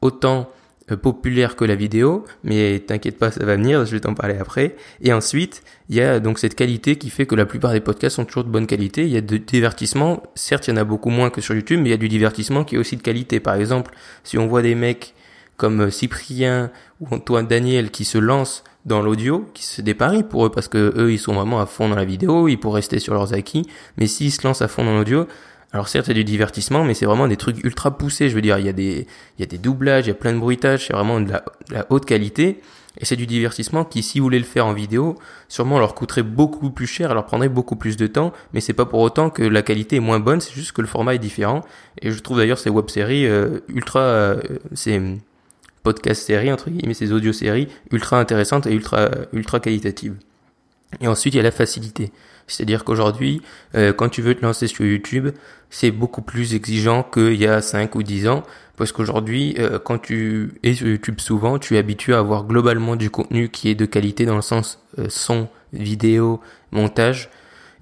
autant 0.00 0.50
euh, 0.90 0.96
populaire 0.96 1.56
que 1.56 1.66
la 1.66 1.74
vidéo, 1.74 2.24
mais 2.42 2.78
t'inquiète 2.78 3.18
pas, 3.18 3.30
ça 3.30 3.44
va 3.44 3.56
venir, 3.56 3.84
je 3.84 3.90
vais 3.90 4.00
t'en 4.00 4.14
parler 4.14 4.38
après. 4.38 4.76
Et 5.02 5.12
ensuite, 5.12 5.62
il 5.90 5.96
y 5.96 6.00
a 6.00 6.20
donc 6.20 6.38
cette 6.38 6.54
qualité 6.54 6.96
qui 6.96 7.10
fait 7.10 7.26
que 7.26 7.34
la 7.34 7.44
plupart 7.44 7.72
des 7.72 7.80
podcasts 7.80 8.16
sont 8.16 8.24
toujours 8.24 8.44
de 8.44 8.50
bonne 8.50 8.66
qualité. 8.66 9.02
Il 9.02 9.10
y 9.10 9.18
a 9.18 9.20
de 9.20 9.36
divertissement, 9.36 10.22
certes, 10.36 10.68
il 10.68 10.70
y 10.70 10.72
en 10.72 10.78
a 10.78 10.84
beaucoup 10.84 11.10
moins 11.10 11.28
que 11.28 11.42
sur 11.42 11.54
YouTube, 11.54 11.80
mais 11.82 11.90
il 11.90 11.92
y 11.92 11.94
a 11.94 11.98
du 11.98 12.08
divertissement 12.08 12.64
qui 12.64 12.76
est 12.76 12.78
aussi 12.78 12.96
de 12.96 13.02
qualité. 13.02 13.40
Par 13.40 13.56
exemple, 13.56 13.92
si 14.22 14.38
on 14.38 14.46
voit 14.46 14.62
des 14.62 14.74
mecs 14.74 15.12
comme 15.56 15.82
euh, 15.82 15.90
Cyprien 15.90 16.70
ou 17.00 17.14
Antoine 17.14 17.46
Daniel 17.46 17.90
qui 17.90 18.04
se 18.04 18.18
lancent 18.18 18.64
dans 18.84 19.00
l'audio, 19.00 19.48
qui 19.54 19.64
se 19.64 19.80
déparient 19.80 20.24
pour 20.24 20.46
eux 20.46 20.50
parce 20.50 20.68
que 20.68 20.92
eux 20.96 21.12
ils 21.12 21.18
sont 21.18 21.34
vraiment 21.34 21.60
à 21.60 21.66
fond 21.66 21.88
dans 21.88 21.96
la 21.96 22.04
vidéo, 22.04 22.48
ils 22.48 22.58
pourraient 22.58 22.80
rester 22.80 22.98
sur 22.98 23.14
leurs 23.14 23.32
acquis, 23.32 23.66
mais 23.96 24.06
s'ils 24.06 24.32
se 24.32 24.46
lancent 24.46 24.62
à 24.62 24.68
fond 24.68 24.84
dans 24.84 24.94
l'audio, 24.94 25.26
alors 25.74 25.88
certes 25.88 26.06
c'est 26.06 26.14
du 26.14 26.22
divertissement, 26.22 26.84
mais 26.84 26.94
c'est 26.94 27.04
vraiment 27.04 27.26
des 27.26 27.36
trucs 27.36 27.62
ultra 27.64 27.98
poussés. 27.98 28.28
Je 28.28 28.34
veux 28.36 28.40
dire, 28.40 28.58
il 28.60 28.64
y 28.64 28.68
a 28.68 28.72
des, 28.72 29.08
il 29.36 29.40
y 29.40 29.42
a 29.42 29.46
des 29.46 29.58
doublages, 29.58 30.06
il 30.06 30.08
y 30.08 30.12
a 30.12 30.14
plein 30.14 30.32
de 30.32 30.38
bruitages, 30.38 30.86
c'est 30.86 30.92
vraiment 30.92 31.20
de 31.20 31.32
la, 31.32 31.86
haute 31.90 32.04
qualité. 32.04 32.60
Et 33.00 33.04
c'est 33.04 33.16
du 33.16 33.26
divertissement 33.26 33.84
qui, 33.84 34.04
si 34.04 34.20
vous 34.20 34.26
voulez 34.26 34.38
le 34.38 34.44
faire 34.44 34.66
en 34.66 34.72
vidéo, 34.72 35.16
sûrement 35.48 35.80
leur 35.80 35.96
coûterait 35.96 36.22
beaucoup 36.22 36.70
plus 36.70 36.86
cher, 36.86 37.12
leur 37.12 37.26
prendrait 37.26 37.48
beaucoup 37.48 37.74
plus 37.74 37.96
de 37.96 38.06
temps, 38.06 38.32
mais 38.52 38.60
c'est 38.60 38.72
pas 38.72 38.86
pour 38.86 39.00
autant 39.00 39.30
que 39.30 39.42
la 39.42 39.62
qualité 39.62 39.96
est 39.96 40.00
moins 40.00 40.20
bonne, 40.20 40.40
c'est 40.40 40.54
juste 40.54 40.70
que 40.70 40.80
le 40.80 40.86
format 40.86 41.16
est 41.16 41.18
différent. 41.18 41.62
Et 42.00 42.12
je 42.12 42.20
trouve 42.20 42.36
d'ailleurs 42.36 42.60
ces 42.60 42.70
web-séries 42.70 43.26
euh, 43.26 43.58
ultra, 43.66 43.98
euh, 43.98 44.40
c'est 44.74 45.02
podcast 45.84 46.22
série 46.22 46.52
entre 46.52 46.70
guillemets, 46.70 46.94
ces 46.94 47.12
audio 47.12 47.32
séries 47.32 47.68
ultra 47.92 48.18
intéressantes 48.18 48.66
et 48.66 48.72
ultra 48.72 49.08
ultra 49.32 49.60
qualitatives. 49.60 50.16
Et 51.00 51.06
ensuite 51.06 51.34
il 51.34 51.36
y 51.36 51.40
a 51.40 51.44
la 51.44 51.52
facilité, 51.52 52.10
c'est-à-dire 52.46 52.84
qu'aujourd'hui, 52.84 53.42
euh, 53.74 53.92
quand 53.92 54.08
tu 54.08 54.22
veux 54.22 54.34
te 54.34 54.42
lancer 54.42 54.66
sur 54.66 54.84
YouTube, 54.84 55.30
c'est 55.70 55.90
beaucoup 55.90 56.22
plus 56.22 56.54
exigeant 56.54 57.02
qu'il 57.02 57.34
y 57.34 57.46
a 57.46 57.62
5 57.62 57.94
ou 57.94 58.02
10 58.02 58.28
ans, 58.28 58.42
parce 58.76 58.92
qu'aujourd'hui, 58.92 59.54
euh, 59.58 59.78
quand 59.78 59.98
tu 59.98 60.54
es 60.62 60.74
sur 60.74 60.86
YouTube 60.86 61.20
souvent, 61.20 61.58
tu 61.58 61.76
es 61.76 61.78
habitué 61.78 62.14
à 62.14 62.18
avoir 62.18 62.44
globalement 62.44 62.96
du 62.96 63.10
contenu 63.10 63.48
qui 63.48 63.70
est 63.70 63.74
de 63.74 63.86
qualité 63.86 64.26
dans 64.26 64.36
le 64.36 64.42
sens 64.42 64.80
euh, 64.98 65.06
son, 65.08 65.48
vidéo, 65.72 66.40
montage. 66.70 67.30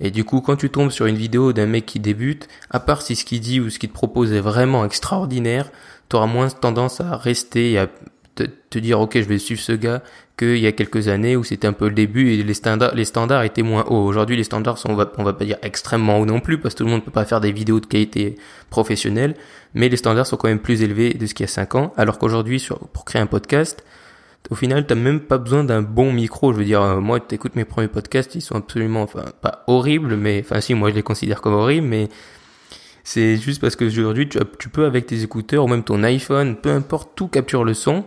Et 0.02 0.10
du 0.10 0.24
coup, 0.24 0.40
quand 0.40 0.56
tu 0.56 0.68
tombes 0.68 0.90
sur 0.90 1.06
une 1.06 1.16
vidéo 1.16 1.52
d'un 1.52 1.66
mec 1.66 1.86
qui 1.86 2.00
débute, 2.00 2.48
à 2.70 2.80
part 2.80 3.00
si 3.02 3.14
ce 3.14 3.24
qu'il 3.24 3.40
dit 3.40 3.60
ou 3.60 3.70
ce 3.70 3.78
qu'il 3.78 3.88
te 3.88 3.94
propose 3.94 4.32
est 4.32 4.40
vraiment 4.40 4.84
extraordinaire, 4.84 5.70
tu 6.10 6.16
auras 6.16 6.26
moins 6.26 6.48
tendance 6.50 7.00
à 7.00 7.16
rester 7.16 7.72
et 7.72 7.78
à 7.78 7.88
te, 8.34 8.78
dire 8.78 8.98
ok 9.00 9.12
je 9.14 9.28
vais 9.28 9.38
suivre 9.38 9.60
ce 9.60 9.72
gars 9.72 10.02
qu'il 10.38 10.56
y 10.56 10.66
a 10.66 10.72
quelques 10.72 11.08
années 11.08 11.36
où 11.36 11.44
c'était 11.44 11.68
un 11.68 11.74
peu 11.74 11.88
le 11.88 11.94
début 11.94 12.32
et 12.32 12.42
les 12.42 12.54
standards 13.04 13.44
étaient 13.44 13.62
moins 13.62 13.84
hauts. 13.84 14.04
Aujourd'hui 14.04 14.36
les 14.36 14.44
standards 14.44 14.78
sont 14.78 14.90
on 14.90 14.94
va, 14.94 15.12
va 15.18 15.32
pas 15.34 15.44
dire 15.44 15.58
extrêmement 15.62 16.18
hauts 16.18 16.26
non 16.26 16.40
plus 16.40 16.58
parce 16.58 16.74
que 16.74 16.78
tout 16.78 16.84
le 16.84 16.90
monde 16.90 17.04
peut 17.04 17.10
pas 17.10 17.26
faire 17.26 17.40
des 17.40 17.52
vidéos 17.52 17.78
de 17.78 17.86
qualité 17.86 18.36
professionnelle, 18.70 19.36
mais 19.74 19.88
les 19.88 19.98
standards 19.98 20.26
sont 20.26 20.36
quand 20.36 20.48
même 20.48 20.58
plus 20.58 20.82
élevés 20.82 21.14
de 21.14 21.26
ce 21.26 21.34
qu'il 21.34 21.44
y 21.44 21.48
a 21.48 21.52
5 21.52 21.74
ans 21.76 21.92
alors 21.96 22.18
qu'aujourd'hui 22.18 22.66
pour 22.92 23.04
créer 23.04 23.22
un 23.22 23.26
podcast 23.26 23.84
au 24.50 24.54
final, 24.54 24.86
t'as 24.86 24.94
même 24.94 25.20
pas 25.20 25.38
besoin 25.38 25.64
d'un 25.64 25.82
bon 25.82 26.12
micro. 26.12 26.52
Je 26.52 26.58
veux 26.58 26.64
dire, 26.64 26.82
euh, 26.82 27.00
moi, 27.00 27.20
t'écoutes 27.20 27.56
mes 27.56 27.64
premiers 27.64 27.88
podcasts, 27.88 28.34
ils 28.34 28.40
sont 28.40 28.56
absolument, 28.56 29.02
enfin, 29.02 29.24
pas 29.40 29.64
horribles, 29.66 30.16
mais, 30.16 30.42
enfin, 30.44 30.60
si, 30.60 30.74
moi, 30.74 30.90
je 30.90 30.94
les 30.94 31.02
considère 31.02 31.40
comme 31.40 31.54
horribles, 31.54 31.86
mais 31.86 32.08
c'est 33.04 33.36
juste 33.36 33.60
parce 33.60 33.76
que 33.76 33.84
aujourd'hui, 33.84 34.28
tu, 34.28 34.68
peux 34.68 34.84
avec 34.84 35.06
tes 35.06 35.22
écouteurs 35.22 35.64
ou 35.64 35.68
même 35.68 35.84
ton 35.84 36.02
iPhone, 36.02 36.56
peu 36.56 36.70
importe, 36.70 37.10
tout 37.14 37.28
capture 37.28 37.64
le 37.64 37.74
son. 37.74 38.04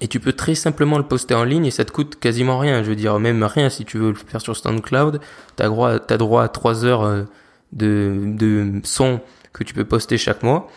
Et 0.00 0.08
tu 0.08 0.20
peux 0.20 0.32
très 0.32 0.54
simplement 0.54 0.96
le 0.96 1.04
poster 1.04 1.34
en 1.34 1.44
ligne 1.44 1.66
et 1.66 1.70
ça 1.70 1.84
te 1.84 1.92
coûte 1.92 2.18
quasiment 2.18 2.58
rien. 2.58 2.82
Je 2.82 2.88
veux 2.88 2.96
dire, 2.96 3.18
même 3.18 3.42
rien 3.42 3.68
si 3.68 3.84
tu 3.84 3.98
veux 3.98 4.10
le 4.10 4.16
faire 4.16 4.40
sur 4.40 4.56
SoundCloud. 4.56 5.20
T'as 5.56 5.68
droit, 5.68 5.98
droit 5.98 6.42
à 6.44 6.48
3 6.48 6.84
heures 6.84 7.02
euh, 7.02 7.24
de, 7.72 8.22
de 8.24 8.80
sons 8.84 9.20
que 9.52 9.64
tu 9.64 9.74
peux 9.74 9.84
poster 9.84 10.16
chaque 10.18 10.42
mois. 10.42 10.68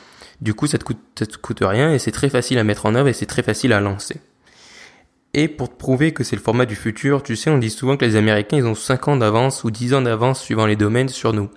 Du 0.42 0.54
coup, 0.54 0.68
ça 0.68 0.78
te 0.78 0.84
coûte, 0.84 1.00
ça 1.18 1.26
te 1.26 1.38
coûte 1.38 1.60
rien 1.62 1.94
et 1.94 2.00
c'est 2.00 2.12
très 2.12 2.30
facile 2.30 2.58
à 2.58 2.64
mettre 2.64 2.86
en 2.86 2.96
œuvre 2.96 3.08
et 3.08 3.14
c'est 3.14 3.26
très 3.26 3.44
facile 3.44 3.72
à 3.74 3.80
lancer. 3.80 4.20
Et 5.38 5.50
pour 5.50 5.68
te 5.68 5.76
prouver 5.76 6.14
que 6.14 6.24
c'est 6.24 6.38
le 6.38 6.42
format 6.42 6.66
du 6.66 6.78
futur, 6.78 7.22
tu 7.22 7.36
sais, 7.36 7.50
on 7.50 7.58
dit 7.58 7.70
souvent 7.70 7.98
que 7.98 8.06
les 8.06 8.16
Américains, 8.16 8.56
ils 8.56 8.66
ont 8.66 8.74
5 8.74 9.10
ans 9.10 9.18
d'avance 9.18 9.66
ou 9.66 9.70
10 9.70 9.94
ans 9.94 10.02
d'avance 10.02 10.42
suivant 10.42 10.66
les 10.66 10.78
domaines 10.78 11.10
sur 11.10 11.34
nous. 11.34 11.50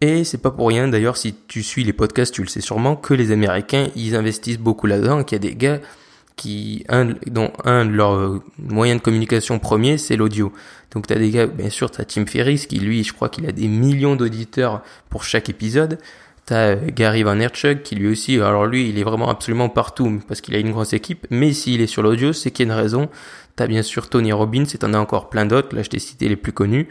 Et 0.00 0.24
c'est 0.24 0.42
pas 0.42 0.50
pour 0.50 0.66
rien, 0.66 0.88
d'ailleurs, 0.88 1.16
si 1.16 1.36
tu 1.46 1.62
suis 1.62 1.84
les 1.84 1.92
podcasts, 1.92 2.34
tu 2.34 2.42
le 2.42 2.48
sais 2.48 2.60
sûrement, 2.60 2.96
que 2.96 3.14
les 3.14 3.30
Américains, 3.30 3.90
ils 3.94 4.16
investissent 4.16 4.58
beaucoup 4.58 4.88
là-dedans, 4.88 5.22
qu'il 5.22 5.36
y 5.36 5.40
a 5.46 5.48
des 5.48 5.54
gars 5.54 5.78
qui, 6.34 6.84
dont 7.28 7.52
un 7.64 7.84
de 7.84 7.92
leurs 7.92 8.16
euh, 8.16 8.42
moyens 8.58 8.98
de 8.98 9.04
communication 9.04 9.60
premier, 9.60 9.98
c'est 9.98 10.16
l'audio. 10.16 10.52
Donc 10.90 11.06
t'as 11.06 11.14
des 11.14 11.30
gars, 11.30 11.46
bien 11.46 11.70
sûr, 11.70 11.92
t'as 11.92 12.04
Tim 12.04 12.26
Ferriss, 12.26 12.66
qui 12.66 12.80
lui, 12.80 13.04
je 13.04 13.12
crois 13.12 13.28
qu'il 13.28 13.46
a 13.46 13.52
des 13.52 13.68
millions 13.68 14.16
d'auditeurs 14.16 14.82
pour 15.10 15.22
chaque 15.22 15.48
épisode. 15.48 15.98
T'as 16.46 16.76
euh, 16.76 16.76
Gary 16.94 17.24
Vaynerchuk 17.24 17.82
qui 17.82 17.96
lui 17.96 18.06
aussi, 18.06 18.36
alors 18.36 18.66
lui, 18.66 18.88
il 18.88 18.98
est 18.98 19.02
vraiment 19.02 19.28
absolument 19.28 19.68
partout 19.68 20.20
parce 20.28 20.40
qu'il 20.40 20.54
a 20.54 20.58
une 20.58 20.70
grosse 20.70 20.92
équipe. 20.92 21.26
Mais 21.30 21.52
s'il 21.52 21.80
est 21.80 21.88
sur 21.88 22.02
l'audio, 22.02 22.32
c'est 22.32 22.52
qu'il 22.52 22.66
y 22.66 22.70
a 22.70 22.72
une 22.72 22.80
raison. 22.80 23.08
T'as 23.56 23.66
bien 23.66 23.82
sûr 23.82 24.08
Tony 24.08 24.32
Robbins 24.32 24.64
et 24.64 24.78
t'en 24.78 24.94
as 24.94 24.98
encore 24.98 25.28
plein 25.28 25.44
d'autres. 25.44 25.74
Là, 25.74 25.82
je 25.82 25.90
t'ai 25.90 25.98
cité 25.98 26.28
les 26.28 26.36
plus 26.36 26.52
connus. 26.52 26.88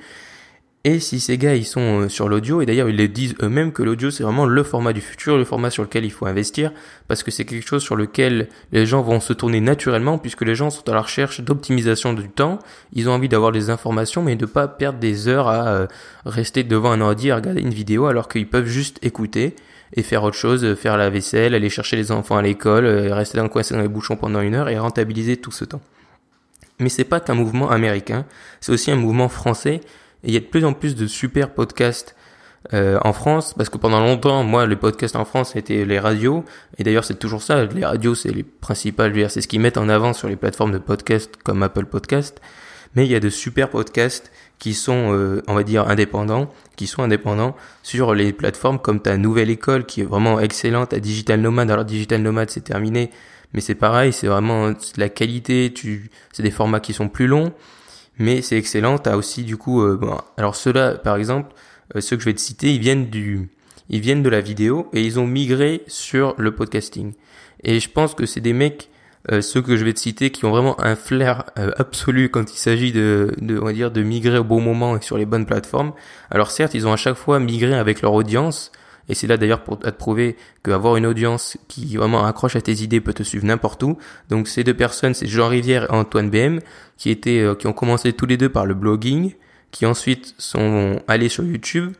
Et 0.87 0.99
si 0.99 1.19
ces 1.19 1.39
gars 1.39 1.55
ils 1.55 1.65
sont 1.65 2.01
euh, 2.01 2.09
sur 2.09 2.29
l'audio, 2.29 2.61
et 2.61 2.67
d'ailleurs 2.67 2.87
ils 2.87 2.95
le 2.95 3.07
disent 3.07 3.33
eux-mêmes 3.41 3.71
que 3.71 3.81
l'audio 3.81 4.11
c'est 4.11 4.21
vraiment 4.21 4.45
le 4.45 4.61
format 4.61 4.93
du 4.93 5.01
futur, 5.01 5.35
le 5.35 5.43
format 5.43 5.71
sur 5.71 5.81
lequel 5.81 6.05
il 6.05 6.11
faut 6.11 6.27
investir, 6.27 6.71
parce 7.07 7.23
que 7.23 7.31
c'est 7.31 7.43
quelque 7.43 7.67
chose 7.67 7.81
sur 7.81 7.95
lequel 7.95 8.49
les 8.71 8.85
gens 8.85 9.01
vont 9.01 9.19
se 9.19 9.33
tourner 9.33 9.61
naturellement, 9.61 10.19
puisque 10.19 10.43
les 10.43 10.53
gens 10.53 10.69
sont 10.69 10.87
à 10.87 10.93
la 10.93 11.01
recherche 11.01 11.41
d'optimisation 11.41 12.13
du 12.13 12.29
temps, 12.29 12.59
ils 12.93 13.09
ont 13.09 13.13
envie 13.13 13.27
d'avoir 13.27 13.51
des 13.51 13.71
informations, 13.71 14.21
mais 14.21 14.35
de 14.35 14.45
pas 14.45 14.67
perdre 14.67 14.99
des 14.99 15.27
heures 15.27 15.47
à 15.47 15.69
euh, 15.69 15.87
rester 16.27 16.63
devant 16.63 16.91
un 16.91 17.01
ordi 17.01 17.31
à 17.31 17.37
regarder 17.37 17.61
une 17.61 17.73
vidéo, 17.73 18.05
alors 18.05 18.29
qu'ils 18.29 18.47
peuvent 18.47 18.67
juste 18.67 19.03
écouter 19.03 19.55
et 19.93 20.03
faire 20.03 20.23
autre 20.23 20.37
chose, 20.37 20.75
faire 20.75 20.97
la 20.97 21.09
vaisselle, 21.09 21.55
aller 21.55 21.71
chercher 21.71 21.95
les 21.95 22.11
enfants 22.11 22.37
à 22.37 22.43
l'école, 22.43 22.85
euh, 22.85 23.15
rester 23.15 23.39
dans 23.39 23.43
le 23.43 23.49
coin 23.49 23.63
dans 23.71 23.81
les 23.81 23.87
bouchons 23.87 24.17
pendant 24.17 24.41
une 24.41 24.53
heure 24.53 24.69
et 24.69 24.77
rentabiliser 24.77 25.37
tout 25.37 25.51
ce 25.51 25.65
temps. 25.65 25.81
Mais 26.79 26.89
c'est 26.89 27.05
pas 27.05 27.19
qu'un 27.19 27.33
mouvement 27.33 27.71
américain, 27.71 28.25
c'est 28.61 28.71
aussi 28.71 28.91
un 28.91 28.97
mouvement 28.97 29.29
français 29.29 29.81
et 30.25 30.29
il 30.29 30.33
y 30.33 30.37
a 30.37 30.39
de 30.39 30.45
plus 30.45 30.65
en 30.65 30.73
plus 30.73 30.95
de 30.95 31.05
super 31.05 31.53
podcasts 31.53 32.15
euh, 32.73 32.97
en 33.03 33.13
France, 33.13 33.53
parce 33.55 33.69
que 33.69 33.77
pendant 33.77 33.99
longtemps, 33.99 34.43
moi, 34.43 34.65
les 34.65 34.75
podcasts 34.75 35.15
en 35.15 35.23
France, 35.23 35.51
c'était 35.53 35.85
les 35.85 35.99
radios. 35.99 36.43
Et 36.79 36.83
d'ailleurs, 36.83 37.05
c'est 37.05 37.19
toujours 37.19 37.43
ça. 37.43 37.63
Les 37.65 37.85
radios, 37.85 38.15
c'est 38.15 38.31
les 38.31 38.41
principales, 38.41 39.13
c'est 39.29 39.41
ce 39.41 39.47
qu'ils 39.47 39.59
mettent 39.59 39.77
en 39.77 39.87
avant 39.87 40.13
sur 40.13 40.27
les 40.27 40.35
plateformes 40.35 40.71
de 40.71 40.79
podcasts 40.79 41.37
comme 41.43 41.61
Apple 41.61 41.85
Podcast. 41.85 42.41
Mais 42.95 43.05
il 43.05 43.11
y 43.11 43.15
a 43.15 43.19
de 43.19 43.29
super 43.29 43.69
podcasts 43.69 44.31
qui 44.57 44.73
sont, 44.73 45.13
euh, 45.13 45.43
on 45.47 45.53
va 45.53 45.61
dire, 45.61 45.87
indépendants, 45.87 46.51
qui 46.75 46.87
sont 46.87 47.03
indépendants 47.03 47.55
sur 47.83 48.15
les 48.15 48.33
plateformes 48.33 48.79
comme 48.79 48.99
ta 48.99 49.17
nouvelle 49.17 49.51
école, 49.51 49.85
qui 49.85 50.01
est 50.01 50.05
vraiment 50.05 50.39
excellente, 50.39 50.91
à 50.91 50.99
Digital 50.99 51.41
Nomad. 51.41 51.69
Alors, 51.69 51.85
Digital 51.85 52.23
Nomad, 52.23 52.49
c'est 52.49 52.63
terminé. 52.63 53.11
Mais 53.53 53.61
c'est 53.61 53.75
pareil, 53.75 54.11
c'est 54.11 54.27
vraiment 54.27 54.73
la 54.97 55.09
qualité, 55.09 55.71
c'est 56.31 56.43
des 56.43 56.51
formats 56.51 56.79
qui 56.79 56.93
sont 56.93 57.09
plus 57.09 57.27
longs 57.27 57.53
mais 58.17 58.41
c'est 58.41 58.57
excellent. 58.57 58.97
T'as 58.97 59.15
aussi 59.15 59.43
du 59.43 59.57
coup, 59.57 59.81
euh, 59.81 59.97
bon, 59.97 60.17
alors 60.37 60.55
ceux-là, 60.55 60.95
par 60.95 61.15
exemple, 61.15 61.53
euh, 61.95 62.01
ceux 62.01 62.15
que 62.15 62.21
je 62.21 62.29
vais 62.29 62.33
te 62.33 62.39
citer, 62.39 62.73
ils 62.73 62.79
viennent 62.79 63.09
du, 63.09 63.49
ils 63.89 63.99
viennent 63.99 64.23
de 64.23 64.29
la 64.29 64.41
vidéo 64.41 64.89
et 64.93 65.01
ils 65.01 65.19
ont 65.19 65.27
migré 65.27 65.83
sur 65.87 66.35
le 66.37 66.53
podcasting. 66.53 67.13
Et 67.63 67.79
je 67.79 67.89
pense 67.89 68.13
que 68.13 68.25
c'est 68.25 68.41
des 68.41 68.53
mecs, 68.53 68.89
euh, 69.31 69.41
ceux 69.41 69.61
que 69.61 69.75
je 69.75 69.83
vais 69.83 69.93
te 69.93 69.99
citer, 69.99 70.29
qui 70.29 70.45
ont 70.45 70.51
vraiment 70.51 70.79
un 70.81 70.95
flair 70.95 71.45
absolu 71.55 72.29
quand 72.29 72.53
il 72.53 72.57
s'agit 72.57 72.91
de, 72.91 73.33
de, 73.41 73.57
on 73.59 73.65
va 73.65 73.73
dire, 73.73 73.91
de 73.91 74.03
migrer 74.03 74.37
au 74.37 74.43
bon 74.43 74.61
moment 74.61 74.97
et 74.97 75.01
sur 75.01 75.17
les 75.17 75.25
bonnes 75.25 75.45
plateformes. 75.45 75.93
Alors 76.29 76.51
certes, 76.51 76.73
ils 76.73 76.87
ont 76.87 76.93
à 76.93 76.97
chaque 76.97 77.17
fois 77.17 77.39
migré 77.39 77.73
avec 77.73 78.01
leur 78.01 78.13
audience, 78.13 78.71
et 79.07 79.13
c'est 79.13 79.27
là 79.27 79.37
d'ailleurs 79.37 79.63
pour 79.63 79.79
te 79.79 79.89
prouver 79.89 80.35
qu'avoir 80.63 80.95
une 80.97 81.05
audience 81.05 81.57
qui 81.67 81.95
vraiment 81.95 82.25
accroche 82.25 82.55
à 82.55 82.61
tes 82.61 82.83
idées 82.83 83.01
peut 83.01 83.13
te 83.13 83.23
suivre 83.23 83.45
n'importe 83.45 83.83
où. 83.83 83.97
Donc 84.29 84.47
ces 84.47 84.63
deux 84.63 84.73
personnes, 84.73 85.13
c'est 85.13 85.27
Jean 85.27 85.47
Rivière 85.47 85.83
et 85.83 85.95
Antoine 85.95 86.29
BM, 86.29 86.59
qui 86.97 87.09
étaient, 87.09 87.39
euh, 87.39 87.55
qui 87.55 87.67
ont 87.67 87.73
commencé 87.73 88.13
tous 88.13 88.25
les 88.25 88.37
deux 88.37 88.49
par 88.49 88.65
le 88.65 88.73
blogging, 88.73 89.33
qui 89.71 89.85
ensuite 89.85 90.33
sont 90.37 91.01
allés 91.07 91.29
sur 91.29 91.43
YouTube. 91.43 91.93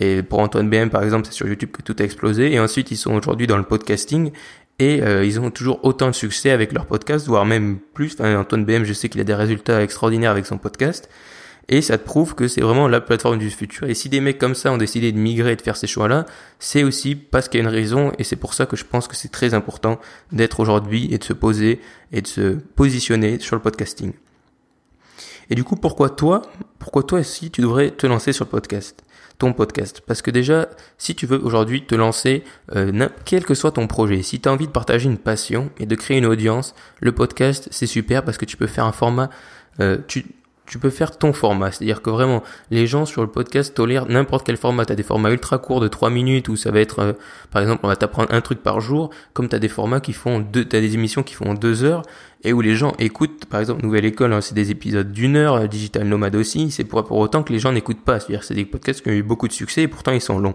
Et 0.00 0.22
pour 0.22 0.40
Antoine 0.40 0.68
BM 0.68 0.90
par 0.90 1.02
exemple, 1.02 1.26
c'est 1.26 1.34
sur 1.34 1.46
YouTube 1.46 1.70
que 1.70 1.82
tout 1.82 1.96
a 1.98 2.02
explosé. 2.02 2.52
Et 2.52 2.60
ensuite, 2.60 2.90
ils 2.90 2.96
sont 2.96 3.14
aujourd'hui 3.14 3.46
dans 3.46 3.56
le 3.56 3.64
podcasting. 3.64 4.32
Et 4.80 5.02
euh, 5.02 5.24
ils 5.24 5.40
ont 5.40 5.50
toujours 5.50 5.84
autant 5.84 6.06
de 6.06 6.12
succès 6.12 6.50
avec 6.50 6.72
leur 6.72 6.86
podcast, 6.86 7.26
voire 7.26 7.44
même 7.44 7.78
plus. 7.94 8.14
Enfin, 8.14 8.38
Antoine 8.38 8.64
BM, 8.64 8.84
je 8.84 8.92
sais 8.92 9.08
qu'il 9.08 9.20
a 9.20 9.24
des 9.24 9.34
résultats 9.34 9.82
extraordinaires 9.82 10.30
avec 10.30 10.46
son 10.46 10.56
podcast. 10.56 11.08
Et 11.70 11.82
ça 11.82 11.98
te 11.98 12.04
prouve 12.04 12.34
que 12.34 12.48
c'est 12.48 12.62
vraiment 12.62 12.88
la 12.88 13.00
plateforme 13.00 13.38
du 13.38 13.50
futur. 13.50 13.88
Et 13.88 13.94
si 13.94 14.08
des 14.08 14.20
mecs 14.20 14.38
comme 14.38 14.54
ça 14.54 14.72
ont 14.72 14.78
décidé 14.78 15.12
de 15.12 15.18
migrer 15.18 15.52
et 15.52 15.56
de 15.56 15.62
faire 15.62 15.76
ces 15.76 15.86
choix-là, 15.86 16.24
c'est 16.58 16.82
aussi 16.82 17.14
parce 17.14 17.48
qu'il 17.48 17.60
y 17.60 17.62
a 17.62 17.68
une 17.68 17.74
raison. 17.74 18.12
Et 18.18 18.24
c'est 18.24 18.36
pour 18.36 18.54
ça 18.54 18.64
que 18.64 18.76
je 18.76 18.84
pense 18.84 19.06
que 19.06 19.14
c'est 19.14 19.28
très 19.28 19.52
important 19.52 20.00
d'être 20.32 20.60
aujourd'hui 20.60 21.12
et 21.12 21.18
de 21.18 21.24
se 21.24 21.34
poser 21.34 21.80
et 22.10 22.22
de 22.22 22.26
se 22.26 22.56
positionner 22.74 23.38
sur 23.38 23.54
le 23.54 23.60
podcasting. 23.60 24.12
Et 25.50 25.54
du 25.54 25.64
coup, 25.64 25.76
pourquoi 25.76 26.10
toi, 26.10 26.42
pourquoi 26.78 27.02
toi 27.02 27.20
aussi 27.20 27.50
tu 27.50 27.60
devrais 27.60 27.90
te 27.90 28.06
lancer 28.06 28.32
sur 28.32 28.46
le 28.46 28.50
podcast, 28.50 29.02
ton 29.38 29.52
podcast? 29.52 30.02
Parce 30.06 30.22
que 30.22 30.30
déjà, 30.30 30.68
si 30.96 31.14
tu 31.14 31.26
veux 31.26 31.42
aujourd'hui 31.42 31.84
te 31.84 31.94
lancer, 31.94 32.44
euh, 32.76 33.08
quel 33.26 33.44
que 33.44 33.54
soit 33.54 33.72
ton 33.72 33.86
projet, 33.86 34.22
si 34.22 34.40
tu 34.40 34.48
as 34.48 34.52
envie 34.52 34.66
de 34.66 34.72
partager 34.72 35.06
une 35.06 35.18
passion 35.18 35.70
et 35.78 35.86
de 35.86 35.94
créer 35.94 36.18
une 36.18 36.26
audience, 36.26 36.74
le 37.00 37.12
podcast 37.12 37.68
c'est 37.70 37.86
super 37.86 38.24
parce 38.24 38.38
que 38.38 38.44
tu 38.44 38.56
peux 38.56 38.66
faire 38.66 38.84
un 38.84 38.92
format, 38.92 39.30
euh, 39.80 39.98
tu, 40.06 40.26
tu 40.68 40.78
peux 40.78 40.90
faire 40.90 41.16
ton 41.16 41.32
format. 41.32 41.72
C'est-à-dire 41.72 42.02
que 42.02 42.10
vraiment, 42.10 42.42
les 42.70 42.86
gens 42.86 43.06
sur 43.06 43.22
le 43.22 43.28
podcast 43.28 43.74
tolèrent 43.74 44.06
n'importe 44.06 44.46
quel 44.46 44.56
format. 44.56 44.84
Tu 44.84 44.92
as 44.92 44.96
des 44.96 45.02
formats 45.02 45.30
ultra 45.30 45.58
courts 45.58 45.80
de 45.80 45.88
3 45.88 46.10
minutes 46.10 46.48
où 46.48 46.56
ça 46.56 46.70
va 46.70 46.80
être, 46.80 46.98
euh, 47.00 47.12
par 47.50 47.62
exemple, 47.62 47.80
on 47.84 47.88
va 47.88 47.96
t'apprendre 47.96 48.32
un 48.32 48.40
truc 48.40 48.62
par 48.62 48.80
jour, 48.80 49.10
comme 49.32 49.48
tu 49.48 49.56
as 49.56 49.58
des 49.58 49.68
formats 49.68 50.00
qui 50.00 50.12
font 50.12 50.40
deux, 50.40 50.64
tu 50.64 50.76
as 50.76 50.80
des 50.80 50.94
émissions 50.94 51.22
qui 51.22 51.34
font 51.34 51.54
2 51.54 51.84
heures 51.84 52.02
et 52.44 52.52
où 52.52 52.60
les 52.60 52.76
gens 52.76 52.92
écoutent, 52.98 53.46
par 53.46 53.60
exemple, 53.60 53.82
Nouvelle 53.82 54.04
École, 54.04 54.32
hein, 54.32 54.40
c'est 54.40 54.54
des 54.54 54.70
épisodes 54.70 55.10
d'une 55.10 55.36
heure, 55.36 55.54
euh, 55.54 55.66
Digital 55.66 56.06
Nomad 56.06 56.36
aussi, 56.36 56.70
c'est 56.70 56.84
pour, 56.84 57.04
pour 57.04 57.18
autant 57.18 57.42
que 57.42 57.52
les 57.52 57.58
gens 57.58 57.72
n'écoutent 57.72 58.04
pas. 58.04 58.20
C'est-à-dire 58.20 58.44
c'est 58.44 58.54
des 58.54 58.64
podcasts 58.64 59.02
qui 59.02 59.08
ont 59.08 59.12
eu 59.12 59.22
beaucoup 59.22 59.48
de 59.48 59.52
succès 59.52 59.82
et 59.82 59.88
pourtant 59.88 60.12
ils 60.12 60.20
sont 60.20 60.38
longs. 60.38 60.54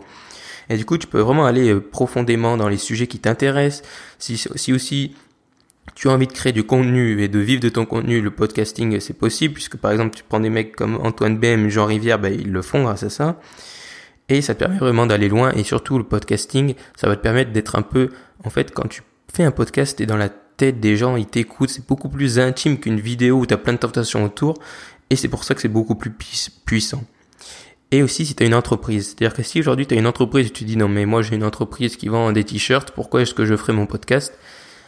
Et 0.69 0.77
du 0.77 0.85
coup, 0.85 0.97
tu 0.97 1.07
peux 1.07 1.19
vraiment 1.19 1.45
aller 1.45 1.73
euh, 1.73 1.81
profondément 1.81 2.55
dans 2.55 2.69
les 2.69 2.77
sujets 2.77 3.07
qui 3.07 3.19
t'intéressent. 3.19 3.83
Si, 4.17 4.37
si 4.37 4.71
aussi 4.71 5.13
tu 5.95 6.09
as 6.09 6.11
envie 6.11 6.27
de 6.27 6.31
créer 6.31 6.53
du 6.53 6.63
contenu 6.63 7.21
et 7.21 7.27
de 7.27 7.39
vivre 7.39 7.61
de 7.61 7.69
ton 7.69 7.85
contenu, 7.85 8.21
le 8.21 8.31
podcasting 8.31 8.99
c'est 8.99 9.13
possible 9.13 9.53
puisque 9.53 9.77
par 9.77 9.91
exemple 9.91 10.15
tu 10.15 10.23
prends 10.23 10.39
des 10.39 10.49
mecs 10.49 10.75
comme 10.75 10.95
Antoine 10.95 11.37
Bem, 11.37 11.69
Jean 11.69 11.85
Rivière, 11.85 12.19
ben, 12.19 12.33
ils 12.33 12.51
le 12.51 12.61
font 12.61 12.83
grâce 12.83 13.03
à 13.03 13.09
ça. 13.09 13.39
Et 14.29 14.41
ça 14.41 14.53
te 14.55 14.59
permet 14.59 14.77
vraiment 14.77 15.05
d'aller 15.05 15.27
loin 15.27 15.51
et 15.51 15.63
surtout 15.63 15.97
le 15.97 16.05
podcasting, 16.05 16.75
ça 16.95 17.07
va 17.07 17.15
te 17.15 17.21
permettre 17.21 17.51
d'être 17.51 17.75
un 17.75 17.81
peu, 17.81 18.09
en 18.43 18.49
fait 18.49 18.73
quand 18.73 18.87
tu 18.87 19.01
fais 19.31 19.43
un 19.43 19.51
podcast, 19.51 19.97
t'es 19.97 20.05
dans 20.05 20.17
la 20.17 20.29
tête 20.29 20.79
des 20.79 20.95
gens, 20.95 21.17
ils 21.17 21.25
t'écoutent, 21.25 21.69
c'est 21.69 21.85
beaucoup 21.85 22.09
plus 22.09 22.39
intime 22.39 22.79
qu'une 22.79 22.99
vidéo 22.99 23.39
où 23.39 23.45
tu 23.45 23.53
as 23.53 23.57
plein 23.57 23.73
de 23.73 23.79
tentations 23.79 24.23
autour 24.23 24.55
et 25.09 25.15
c'est 25.15 25.27
pour 25.27 25.43
ça 25.43 25.53
que 25.53 25.61
c'est 25.61 25.67
beaucoup 25.67 25.95
plus 25.95 26.11
puissant. 26.65 27.03
Et 27.91 28.01
aussi 28.01 28.25
si 28.25 28.33
tu 28.33 28.43
as 28.43 28.47
une 28.47 28.55
entreprise, 28.55 29.09
c'est-à-dire 29.09 29.35
que 29.35 29.43
si 29.43 29.59
aujourd'hui 29.59 29.85
tu 29.85 29.93
as 29.93 29.97
une 29.97 30.07
entreprise 30.07 30.47
et 30.47 30.51
tu 30.51 30.63
dis 30.63 30.77
non 30.77 30.87
mais 30.87 31.05
moi 31.05 31.21
j'ai 31.21 31.35
une 31.35 31.43
entreprise 31.43 31.97
qui 31.97 32.07
vend 32.07 32.31
des 32.31 32.43
t-shirts, 32.43 32.91
pourquoi 32.91 33.21
est-ce 33.21 33.33
que 33.33 33.45
je 33.45 33.55
ferai 33.55 33.73
mon 33.73 33.85
podcast? 33.85 34.33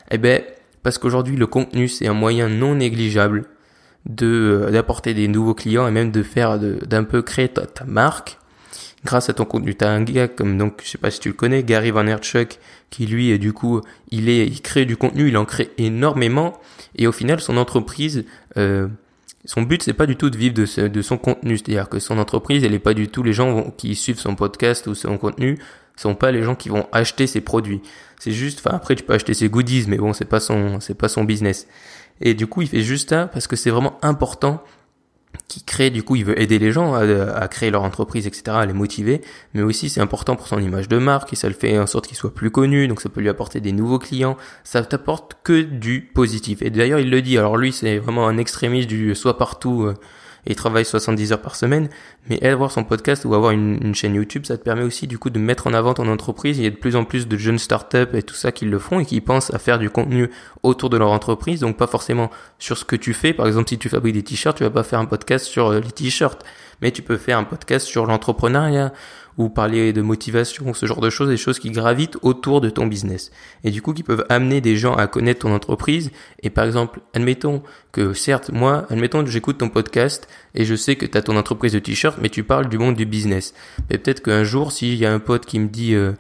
Eh 0.10 0.18
ben 0.18 0.42
parce 0.86 1.00
qu'aujourd'hui 1.00 1.36
le 1.36 1.48
contenu 1.48 1.88
c'est 1.88 2.06
un 2.06 2.14
moyen 2.14 2.48
non 2.48 2.76
négligeable 2.76 3.46
de 4.06 4.28
euh, 4.68 4.70
d'apporter 4.70 5.16
des 5.16 5.28
nouveaux 5.28 5.56
clients 5.56 5.88
et 5.88 5.92
même 5.92 6.12
de 6.12 6.22
faire 6.22 6.60
d'un 6.60 7.04
peu 7.04 7.24
créer 7.24 7.50
ta, 7.50 7.66
marque 7.88 8.38
grâce 9.04 9.28
à 9.28 9.34
ton 9.34 9.46
contenu. 9.46 9.74
T'as 9.74 9.90
un 9.90 10.04
gars 10.04 10.28
comme 10.28 10.60
donc 10.60 10.82
je 10.84 10.90
sais 10.90 11.00
pas 11.00 11.10
si 11.10 11.20
tu 11.20 11.30
le 11.30 11.34
connais, 11.34 11.64
Gary 11.64 11.90
Vaynerchuk, 11.90 12.60
qui 12.92 13.08
lui 13.08 13.40
du 13.40 13.52
coup 13.52 13.82
il 14.12 14.30
est 14.30 14.46
il 14.46 14.62
crée 14.62 14.86
du 14.86 14.96
contenu, 14.96 15.30
il 15.30 15.38
en 15.38 15.46
crée 15.46 15.72
énormément 15.80 16.54
et 16.96 17.08
au 17.08 17.12
final 17.12 17.40
son 17.40 17.58
entreprise 17.58 18.24
euh, 18.58 18.88
son 19.46 19.62
but 19.62 19.84
c'est 19.84 19.94
pas 19.94 20.06
du 20.06 20.16
tout 20.16 20.30
de 20.30 20.38
vivre 20.38 20.56
de, 20.56 21.02
son 21.02 21.18
contenu, 21.18 21.58
c'est-à-dire 21.58 21.90
que 21.90 22.00
son 22.00 22.18
entreprise 22.18 22.64
elle 22.64 22.74
est 22.74 22.80
pas 22.80 22.94
du 22.94 23.08
tout 23.08 23.24
les 23.24 23.34
gens 23.34 23.72
qui 23.78 23.96
suivent 23.96 24.20
son 24.20 24.36
podcast 24.36 24.88
ou 24.88 24.96
son 24.96 25.18
contenu 25.18 25.60
sont 25.96 26.16
pas 26.16 26.32
les 26.32 26.44
gens 26.44 26.56
qui 26.56 26.70
vont 26.70 26.88
acheter 26.92 27.26
ses 27.26 27.42
produits. 27.42 27.82
C'est 28.20 28.32
juste, 28.32 28.60
enfin 28.60 28.76
après 28.76 28.96
tu 28.96 29.04
peux 29.04 29.14
acheter 29.14 29.34
ses 29.34 29.50
goodies, 29.50 29.86
mais 29.88 29.98
bon 29.98 30.14
c'est 30.14 30.26
pas 30.26 30.40
son, 30.40 30.80
c'est 30.80 30.96
pas 30.96 31.08
son 31.08 31.24
business. 31.24 31.68
Et 32.22 32.34
du 32.34 32.48
coup 32.48 32.62
il 32.62 32.68
fait 32.68 32.82
juste 32.82 33.10
ça 33.10 33.28
parce 33.28 33.48
que 33.48 33.56
c'est 33.56 33.70
vraiment 33.70 33.98
important 34.02 34.62
qui 35.48 35.64
crée, 35.64 35.90
du 35.90 36.04
coup, 36.04 36.16
il 36.16 36.26
veut 36.26 36.40
aider 36.42 36.58
les 36.58 36.72
gens 36.72 36.96
à, 36.96 37.48
créer 37.48 37.70
leur 37.70 37.84
entreprise, 37.84 38.26
etc., 38.26 38.44
à 38.48 38.66
les 38.66 38.74
motiver, 38.74 39.22
mais 39.54 39.62
aussi 39.62 39.90
c'est 39.90 40.02
important 40.02 40.36
pour 40.36 40.48
son 40.48 40.60
image 40.60 40.88
de 40.90 40.98
marque 40.98 41.34
et 41.34 41.36
ça 41.36 41.48
le 41.48 41.54
fait 41.54 41.78
en 41.78 41.86
sorte 41.86 42.08
qu'il 42.08 42.18
soit 42.18 42.34
plus 42.34 42.50
connu, 42.50 42.88
donc 42.88 43.02
ça 43.02 43.10
peut 43.10 43.22
lui 43.22 43.30
apporter 43.30 43.62
des 43.62 43.72
nouveaux 43.72 44.00
clients, 44.00 44.38
ça 44.64 44.84
t'apporte 44.84 45.38
que 45.44 45.62
du 45.62 46.02
positif. 46.02 46.62
Et 46.62 46.70
d'ailleurs, 46.70 47.00
il 47.00 47.10
le 47.10 47.22
dit, 47.22 47.38
alors 47.38 47.58
lui, 47.58 47.72
c'est 47.72 48.00
vraiment 48.00 48.28
un 48.28 48.38
extrémiste 48.38 48.88
du 48.88 49.14
soit 49.14 49.38
partout, 49.38 49.84
euh, 49.84 49.94
et 50.46 50.52
il 50.52 50.56
travaille 50.56 50.86
70 50.86 51.32
heures 51.32 51.42
par 51.42 51.56
semaine, 51.56 51.90
mais 52.30 52.42
avoir 52.46 52.72
son 52.72 52.84
podcast 52.84 53.26
ou 53.26 53.34
avoir 53.34 53.52
une, 53.52 53.96
chaîne 53.96 54.16
YouTube, 54.16 54.46
ça 54.46 54.58
te 54.58 54.64
permet 54.64 54.84
aussi 54.84 55.08
du 55.08 55.18
coup 55.18 55.30
de 55.30 55.40
mettre 55.40 55.68
en 55.68 55.74
avant 55.74 55.94
ton 55.94 56.08
entreprise. 56.08 56.58
Il 56.58 56.64
y 56.64 56.68
a 56.68 56.70
de 56.70 56.76
plus 56.76 56.96
en 56.96 57.04
plus 57.04 57.28
de 57.28 57.38
jeunes 57.38 57.58
startups 57.58 58.14
et 58.14 58.24
tout 58.24 58.36
ça 58.36 58.52
qui 58.52 58.66
le 58.66 58.80
font 58.80 59.00
et 59.00 59.06
qui 59.06 59.22
pensent 59.22 59.54
à 59.54 59.60
faire 59.60 59.80
du 59.80 59.90
contenu 59.90 60.30
autour 60.64 60.90
de 60.90 60.98
leur 60.98 61.12
entreprise, 61.12 61.62
donc 61.62 61.78
pas 61.78 61.88
forcément 61.88 62.30
sur 62.60 62.78
ce 62.78 62.86
que 62.86 62.96
tu 62.96 63.14
fais. 63.14 63.34
Par 63.34 63.48
exemple, 63.48 63.70
si 63.70 63.78
tu 63.78 63.90
fabriques 63.90 64.16
des 64.16 64.24
t-shirts, 64.24 64.58
tu 64.58 64.64
vas 64.64 64.70
pas 64.70 64.84
faire 64.84 65.00
un 65.00 65.06
podcast 65.06 65.46
sur 65.46 65.68
euh, 65.68 65.80
les 65.80 65.92
t-shirts, 65.92 66.44
mais 66.82 66.92
tu 66.92 67.02
peux 67.02 67.18
faire 67.18 67.38
un 67.38 67.44
podcast 67.44 67.88
sur 67.88 68.06
l'entrepreneuriat 68.06 68.94
ou 69.38 69.50
parler 69.50 69.92
de 69.92 70.02
motivation, 70.02 70.74
ce 70.74 70.86
genre 70.86 71.02
de 71.02 71.10
choses, 71.10 71.30
des 71.30 71.38
choses 71.38 71.60
qui 71.60 71.72
gravitent 71.72 72.18
autour 72.22 72.62
de 72.62 72.70
ton 72.70 72.88
business. 72.88 73.32
Et 73.64 73.72
du 73.72 73.82
coup, 73.82 73.94
qui 73.94 74.04
peuvent 74.04 74.26
amener 74.30 74.62
des 74.62 74.78
gens 74.78 74.96
à 74.96 75.08
connaître 75.08 75.42
ton 75.42 75.54
entreprise. 75.54 76.12
Et 76.42 76.50
par 76.50 76.66
exemple, 76.66 77.02
admettons 77.14 77.62
que 77.92 78.14
certes, 78.14 78.52
moi, 78.54 78.86
admettons 78.90 79.24
que 79.24 79.30
j'écoute 79.30 79.58
ton 79.58 79.70
podcast 79.70 80.28
et 80.54 80.64
je 80.64 80.76
sais 80.76 80.96
que 80.96 81.06
tu 81.06 81.18
as 81.18 81.22
ton 81.22 81.36
entreprise 81.36 81.74
de 81.74 81.80
t-shirt, 81.80 82.18
mais 82.22 82.30
tu 82.30 82.44
parles 82.44 82.70
du 82.70 82.78
monde 82.78 82.96
du 82.96 83.06
business. 83.06 83.54
Mais 83.90 83.98
peut-être 83.98 84.22
qu'un 84.22 84.44
jour, 84.44 84.72
s'il 84.72 84.96
y 84.96 85.06
a 85.06 85.14
un 85.14 85.20
pote 85.20 85.46
qui 85.46 85.60
me 85.60 85.68
dit, 85.68 85.96
euh, 85.96 86.14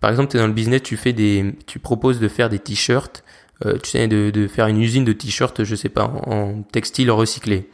par 0.00 0.10
exemple, 0.10 0.30
tu 0.30 0.38
es 0.38 0.40
dans 0.40 0.46
le 0.46 0.52
business, 0.54 0.82
tu 0.82 0.96
fais 0.96 1.12
des, 1.12 1.54
tu 1.66 1.78
proposes 1.78 2.20
de 2.20 2.28
faire 2.28 2.48
des 2.48 2.58
t-shirts, 2.58 3.22
euh, 3.66 3.78
tu 3.82 3.90
sais, 3.90 4.08
de, 4.08 4.30
de, 4.30 4.46
faire 4.48 4.66
une 4.66 4.80
usine 4.80 5.04
de 5.04 5.12
t-shirts, 5.12 5.64
je 5.64 5.74
sais 5.74 5.88
pas, 5.88 6.04
en, 6.04 6.32
en 6.32 6.62
textile 6.62 7.10
recyclé 7.10 7.68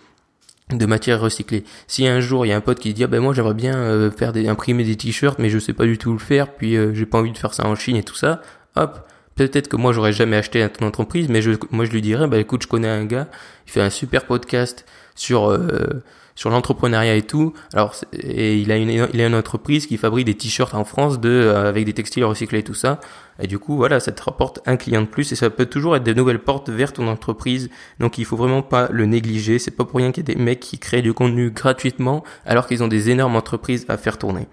de 0.78 0.86
matière 0.86 1.20
recyclée. 1.20 1.64
Si 1.86 2.06
un 2.06 2.20
jour 2.20 2.46
il 2.46 2.50
y 2.50 2.52
a 2.52 2.56
un 2.56 2.60
pote 2.60 2.78
qui 2.78 2.92
dit 2.94 3.04
ah 3.04 3.06
ben 3.06 3.20
moi 3.20 3.32
j'aimerais 3.34 3.54
bien 3.54 3.76
euh, 3.76 4.10
faire 4.10 4.32
des 4.32 4.48
imprimer 4.48 4.84
des 4.84 4.96
t-shirts 4.96 5.38
mais 5.38 5.50
je 5.50 5.58
sais 5.58 5.72
pas 5.72 5.84
du 5.84 5.98
tout 5.98 6.12
le 6.12 6.18
faire 6.18 6.52
puis 6.52 6.76
euh, 6.76 6.94
j'ai 6.94 7.06
pas 7.06 7.18
envie 7.18 7.32
de 7.32 7.38
faire 7.38 7.54
ça 7.54 7.66
en 7.66 7.74
Chine 7.74 7.96
et 7.96 8.02
tout 8.02 8.14
ça, 8.14 8.42
hop, 8.76 9.06
peut-être 9.36 9.68
que 9.68 9.76
moi 9.76 9.92
j'aurais 9.92 10.12
jamais 10.12 10.36
acheté 10.36 10.66
ton 10.68 10.86
entreprise 10.86 11.28
mais 11.28 11.42
je 11.42 11.52
moi 11.70 11.84
je 11.84 11.90
lui 11.90 12.02
dirais 12.02 12.26
bah 12.26 12.38
écoute, 12.38 12.62
je 12.62 12.68
connais 12.68 12.88
un 12.88 13.04
gars, 13.04 13.28
il 13.66 13.72
fait 13.72 13.80
un 13.80 13.90
super 13.90 14.24
podcast 14.26 14.84
sur 15.14 15.50
euh, 15.50 16.02
sur 16.42 16.50
l'entrepreneuriat 16.50 17.14
et 17.14 17.22
tout. 17.22 17.52
Alors 17.72 17.94
et 18.12 18.56
il 18.56 18.72
a 18.72 18.76
une 18.76 18.90
il 18.90 19.20
a 19.20 19.26
une 19.28 19.34
entreprise 19.36 19.86
qui 19.86 19.96
fabrique 19.96 20.26
des 20.26 20.34
t-shirts 20.34 20.74
en 20.74 20.82
France 20.82 21.20
de 21.20 21.28
euh, 21.28 21.68
avec 21.68 21.84
des 21.84 21.92
textiles 21.92 22.24
recyclés 22.24 22.58
et 22.58 22.62
tout 22.64 22.74
ça. 22.74 22.98
Et 23.38 23.46
du 23.46 23.60
coup 23.60 23.76
voilà, 23.76 24.00
ça 24.00 24.10
te 24.10 24.20
rapporte 24.20 24.58
un 24.66 24.76
client 24.76 25.02
de 25.02 25.06
plus 25.06 25.30
et 25.30 25.36
ça 25.36 25.50
peut 25.50 25.66
toujours 25.66 25.94
être 25.94 26.02
des 26.02 26.16
nouvelles 26.16 26.40
portes 26.40 26.68
vers 26.68 26.92
ton 26.92 27.06
entreprise. 27.06 27.70
Donc 28.00 28.18
il 28.18 28.24
faut 28.24 28.36
vraiment 28.36 28.62
pas 28.62 28.88
le 28.90 29.06
négliger. 29.06 29.60
C'est 29.60 29.70
pas 29.70 29.84
pour 29.84 29.98
rien 29.98 30.10
qu'il 30.10 30.28
y 30.28 30.32
a 30.32 30.34
des 30.34 30.42
mecs 30.42 30.58
qui 30.58 30.80
créent 30.80 31.00
du 31.00 31.12
contenu 31.12 31.52
gratuitement 31.52 32.24
alors 32.44 32.66
qu'ils 32.66 32.82
ont 32.82 32.88
des 32.88 33.10
énormes 33.10 33.36
entreprises 33.36 33.86
à 33.88 33.96
faire 33.96 34.18
tourner. 34.18 34.48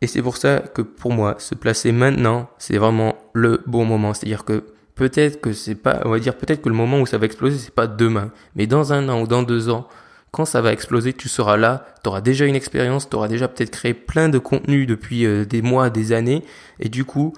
Et 0.00 0.08
c'est 0.08 0.20
pour 0.20 0.36
ça 0.36 0.58
que 0.58 0.82
pour 0.82 1.12
moi, 1.12 1.36
se 1.38 1.54
placer 1.54 1.92
maintenant, 1.92 2.50
c'est 2.58 2.76
vraiment 2.76 3.14
le 3.34 3.62
bon 3.68 3.84
moment. 3.84 4.14
C'est-à-dire 4.14 4.44
que 4.44 4.64
peut-être 4.94 5.40
que 5.40 5.52
c'est 5.52 5.74
pas, 5.74 6.00
on 6.04 6.10
va 6.10 6.18
dire 6.18 6.36
peut-être 6.36 6.62
que 6.62 6.68
le 6.68 6.74
moment 6.74 7.00
où 7.00 7.06
ça 7.06 7.18
va 7.18 7.26
exploser, 7.26 7.58
c'est 7.58 7.74
pas 7.74 7.86
demain, 7.86 8.30
mais 8.56 8.66
dans 8.66 8.92
un 8.92 9.08
an 9.08 9.22
ou 9.22 9.26
dans 9.26 9.42
deux 9.42 9.68
ans, 9.68 9.88
quand 10.30 10.44
ça 10.46 10.62
va 10.62 10.72
exploser, 10.72 11.12
tu 11.12 11.28
seras 11.28 11.56
là, 11.56 11.86
tu 12.02 12.08
auras 12.08 12.22
déjà 12.22 12.46
une 12.46 12.54
expérience, 12.56 13.08
tu 13.08 13.16
déjà 13.28 13.48
peut-être 13.48 13.70
créé 13.70 13.92
plein 13.94 14.28
de 14.28 14.38
contenus 14.38 14.86
depuis 14.86 15.26
euh, 15.26 15.44
des 15.44 15.60
mois, 15.60 15.90
des 15.90 16.12
années, 16.12 16.42
et 16.80 16.88
du 16.88 17.04
coup, 17.04 17.34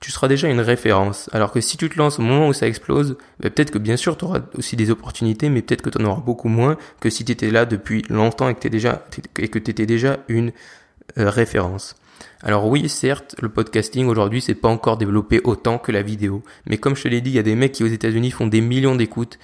tu 0.00 0.10
seras 0.10 0.26
déjà 0.26 0.48
une 0.48 0.60
référence. 0.60 1.30
Alors 1.32 1.52
que 1.52 1.60
si 1.60 1.76
tu 1.76 1.88
te 1.88 1.96
lances 1.96 2.18
au 2.18 2.22
moment 2.22 2.48
où 2.48 2.52
ça 2.52 2.66
explose, 2.66 3.16
bah, 3.38 3.48
peut-être 3.50 3.70
que 3.70 3.78
bien 3.78 3.96
sûr 3.96 4.16
tu 4.16 4.24
aussi 4.58 4.74
des 4.74 4.90
opportunités, 4.90 5.48
mais 5.48 5.62
peut-être 5.62 5.82
que 5.82 5.90
tu 5.90 6.02
en 6.02 6.04
auras 6.04 6.20
beaucoup 6.20 6.48
moins 6.48 6.76
que 7.00 7.08
si 7.08 7.24
tu 7.24 7.30
étais 7.30 7.50
là 7.50 7.64
depuis 7.64 8.02
longtemps 8.10 8.48
et 8.48 8.54
que 8.54 8.60
tu 8.60 8.70
déjà 8.70 9.04
et 9.38 9.48
que 9.48 9.58
étais 9.58 9.86
déjà 9.86 10.18
une 10.26 10.52
euh, 11.18 11.30
référence. 11.30 11.94
Alors 12.42 12.66
oui, 12.66 12.88
certes, 12.88 13.36
le 13.40 13.48
podcasting 13.48 14.06
aujourd'hui 14.06 14.40
c'est 14.40 14.54
pas 14.54 14.68
encore 14.68 14.96
développé 14.96 15.40
autant 15.44 15.78
que 15.78 15.92
la 15.92 16.02
vidéo, 16.02 16.42
mais 16.66 16.78
comme 16.78 16.96
je 16.96 17.02
te 17.02 17.08
l'ai 17.08 17.20
dit, 17.20 17.30
il 17.30 17.36
y 17.36 17.38
a 17.38 17.42
des 17.42 17.54
mecs 17.54 17.72
qui 17.72 17.84
aux 17.84 17.88
États-Unis 17.88 18.30
font 18.30 18.46
des 18.46 18.60
millions 18.60 18.96
d'écoutes. 18.96 19.38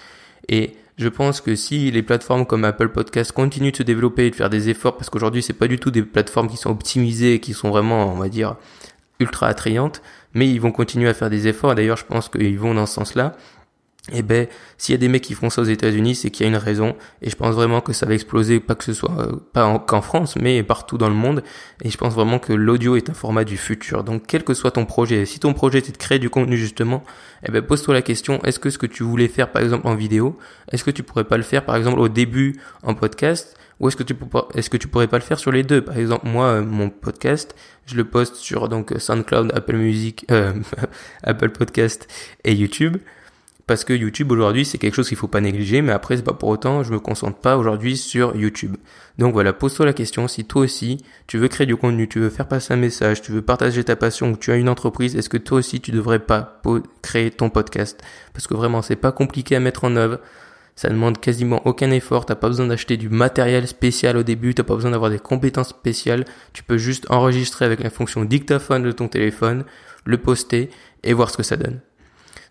Et 0.48 0.74
je 0.96 1.08
pense 1.08 1.40
que 1.40 1.54
si 1.54 1.90
les 1.90 2.02
plateformes 2.02 2.46
comme 2.46 2.64
Apple 2.64 2.88
Podcast 2.88 3.32
continuent 3.32 3.70
de 3.70 3.76
se 3.76 3.82
développer 3.82 4.26
et 4.26 4.30
de 4.30 4.34
faire 4.34 4.50
des 4.50 4.68
efforts, 4.68 4.96
parce 4.96 5.10
qu'aujourd'hui 5.10 5.42
c'est 5.42 5.52
pas 5.52 5.68
du 5.68 5.78
tout 5.78 5.90
des 5.90 6.02
plateformes 6.02 6.48
qui 6.48 6.56
sont 6.56 6.70
optimisées 6.70 7.34
et 7.34 7.40
qui 7.40 7.54
sont 7.54 7.70
vraiment, 7.70 8.12
on 8.12 8.18
va 8.18 8.28
dire, 8.28 8.56
ultra 9.20 9.46
attrayantes, 9.48 10.02
mais 10.34 10.48
ils 10.48 10.60
vont 10.60 10.72
continuer 10.72 11.08
à 11.08 11.14
faire 11.14 11.30
des 11.30 11.48
efforts. 11.48 11.74
D'ailleurs, 11.74 11.96
je 11.96 12.04
pense 12.04 12.28
qu'ils 12.28 12.58
vont 12.58 12.74
dans 12.74 12.86
ce 12.86 12.94
sens-là 12.94 13.36
eh 14.12 14.22
ben, 14.22 14.46
s'il 14.78 14.94
y 14.94 14.96
a 14.96 14.98
des 14.98 15.08
mecs 15.08 15.22
qui 15.22 15.34
font 15.34 15.50
ça 15.50 15.62
aux 15.62 15.66
États-Unis, 15.66 16.14
c'est 16.14 16.30
qu'il 16.30 16.44
y 16.44 16.48
a 16.48 16.50
une 16.50 16.56
raison. 16.56 16.96
Et 17.22 17.30
je 17.30 17.36
pense 17.36 17.54
vraiment 17.54 17.80
que 17.80 17.92
ça 17.92 18.06
va 18.06 18.14
exploser, 18.14 18.60
pas 18.60 18.74
que 18.74 18.84
ce 18.84 18.92
soit 18.92 19.18
euh, 19.18 19.36
pas 19.52 19.78
qu'en 19.86 20.02
France, 20.02 20.36
mais 20.36 20.62
partout 20.62 20.98
dans 20.98 21.08
le 21.08 21.14
monde. 21.14 21.42
Et 21.82 21.90
je 21.90 21.96
pense 21.98 22.14
vraiment 22.14 22.38
que 22.38 22.52
l'audio 22.52 22.96
est 22.96 23.10
un 23.10 23.14
format 23.14 23.44
du 23.44 23.56
futur. 23.56 24.04
Donc, 24.04 24.24
quel 24.26 24.44
que 24.44 24.54
soit 24.54 24.72
ton 24.72 24.86
projet, 24.86 25.26
si 25.26 25.40
ton 25.40 25.52
projet 25.52 25.78
est 25.78 25.92
de 25.92 25.96
créer 25.96 26.18
du 26.18 26.30
contenu 26.30 26.56
justement, 26.56 27.02
eh 27.46 27.52
ben, 27.52 27.62
pose-toi 27.62 27.94
la 27.94 28.02
question 28.02 28.40
est-ce 28.44 28.58
que 28.58 28.70
ce 28.70 28.78
que 28.78 28.86
tu 28.86 29.02
voulais 29.02 29.28
faire, 29.28 29.50
par 29.50 29.62
exemple 29.62 29.86
en 29.86 29.94
vidéo, 29.94 30.38
est-ce 30.72 30.84
que 30.84 30.90
tu 30.90 31.02
pourrais 31.02 31.24
pas 31.24 31.36
le 31.36 31.42
faire, 31.42 31.64
par 31.64 31.76
exemple 31.76 32.00
au 32.00 32.08
début 32.08 32.60
en 32.82 32.94
podcast, 32.94 33.56
ou 33.80 33.88
est-ce 33.88 33.96
que 33.96 34.02
tu 34.02 34.16
est-ce 34.54 34.70
que 34.70 34.76
tu 34.76 34.88
pourrais 34.88 35.06
pas 35.06 35.18
le 35.18 35.22
faire 35.22 35.38
sur 35.38 35.52
les 35.52 35.62
deux? 35.62 35.82
Par 35.82 35.96
exemple, 35.96 36.26
moi, 36.26 36.46
euh, 36.46 36.64
mon 36.64 36.90
podcast, 36.90 37.54
je 37.86 37.94
le 37.94 38.04
poste 38.04 38.34
sur 38.34 38.68
donc 38.68 38.92
SoundCloud, 38.96 39.52
Apple 39.54 39.76
Music, 39.76 40.26
euh, 40.30 40.52
Apple 41.22 41.50
Podcast 41.50 42.08
et 42.44 42.54
YouTube 42.54 42.96
parce 43.68 43.84
que 43.84 43.92
YouTube 43.92 44.32
aujourd'hui 44.32 44.64
c'est 44.64 44.78
quelque 44.78 44.94
chose 44.94 45.08
qu'il 45.08 45.18
faut 45.18 45.28
pas 45.28 45.42
négliger, 45.42 45.82
mais 45.82 45.92
après 45.92 46.16
c'est 46.16 46.24
pas 46.24 46.32
pour 46.32 46.48
autant 46.48 46.82
je 46.82 46.90
me 46.90 46.98
concentre 46.98 47.38
pas 47.38 47.58
aujourd'hui 47.58 47.98
sur 47.98 48.34
YouTube. 48.34 48.76
Donc 49.18 49.34
voilà, 49.34 49.52
pose-toi 49.52 49.84
la 49.84 49.92
question 49.92 50.26
si 50.26 50.46
toi 50.46 50.62
aussi 50.62 51.04
tu 51.26 51.36
veux 51.36 51.48
créer 51.48 51.66
du 51.66 51.76
contenu, 51.76 52.08
tu 52.08 52.18
veux 52.18 52.30
faire 52.30 52.48
passer 52.48 52.72
un 52.72 52.78
message, 52.78 53.20
tu 53.20 53.30
veux 53.30 53.42
partager 53.42 53.84
ta 53.84 53.94
passion, 53.94 54.32
ou 54.32 54.36
tu 54.36 54.50
as 54.50 54.56
une 54.56 54.70
entreprise, 54.70 55.14
est-ce 55.14 55.28
que 55.28 55.36
toi 55.36 55.58
aussi 55.58 55.80
tu 55.80 55.90
devrais 55.92 56.18
pas 56.18 56.62
créer 57.02 57.30
ton 57.30 57.50
podcast? 57.50 58.02
Parce 58.32 58.46
que 58.46 58.54
vraiment 58.54 58.80
c'est 58.80 58.96
pas 58.96 59.12
compliqué 59.12 59.54
à 59.54 59.60
mettre 59.60 59.84
en 59.84 59.94
œuvre. 59.96 60.18
Ça 60.74 60.88
demande 60.88 61.20
quasiment 61.20 61.60
aucun 61.66 61.90
effort, 61.90 62.24
t'as 62.24 62.36
pas 62.36 62.48
besoin 62.48 62.68
d'acheter 62.68 62.96
du 62.96 63.08
matériel 63.08 63.66
spécial 63.66 64.16
au 64.16 64.22
début, 64.22 64.54
t'as 64.54 64.62
pas 64.62 64.76
besoin 64.76 64.92
d'avoir 64.92 65.10
des 65.10 65.18
compétences 65.18 65.70
spéciales, 65.70 66.24
tu 66.52 66.62
peux 66.62 66.78
juste 66.78 67.10
enregistrer 67.10 67.64
avec 67.64 67.82
la 67.82 67.90
fonction 67.90 68.24
dictaphone 68.24 68.84
de 68.84 68.92
ton 68.92 69.08
téléphone, 69.08 69.64
le 70.04 70.18
poster 70.18 70.70
et 71.02 71.12
voir 71.12 71.30
ce 71.30 71.36
que 71.36 71.42
ça 71.42 71.56
donne. 71.56 71.80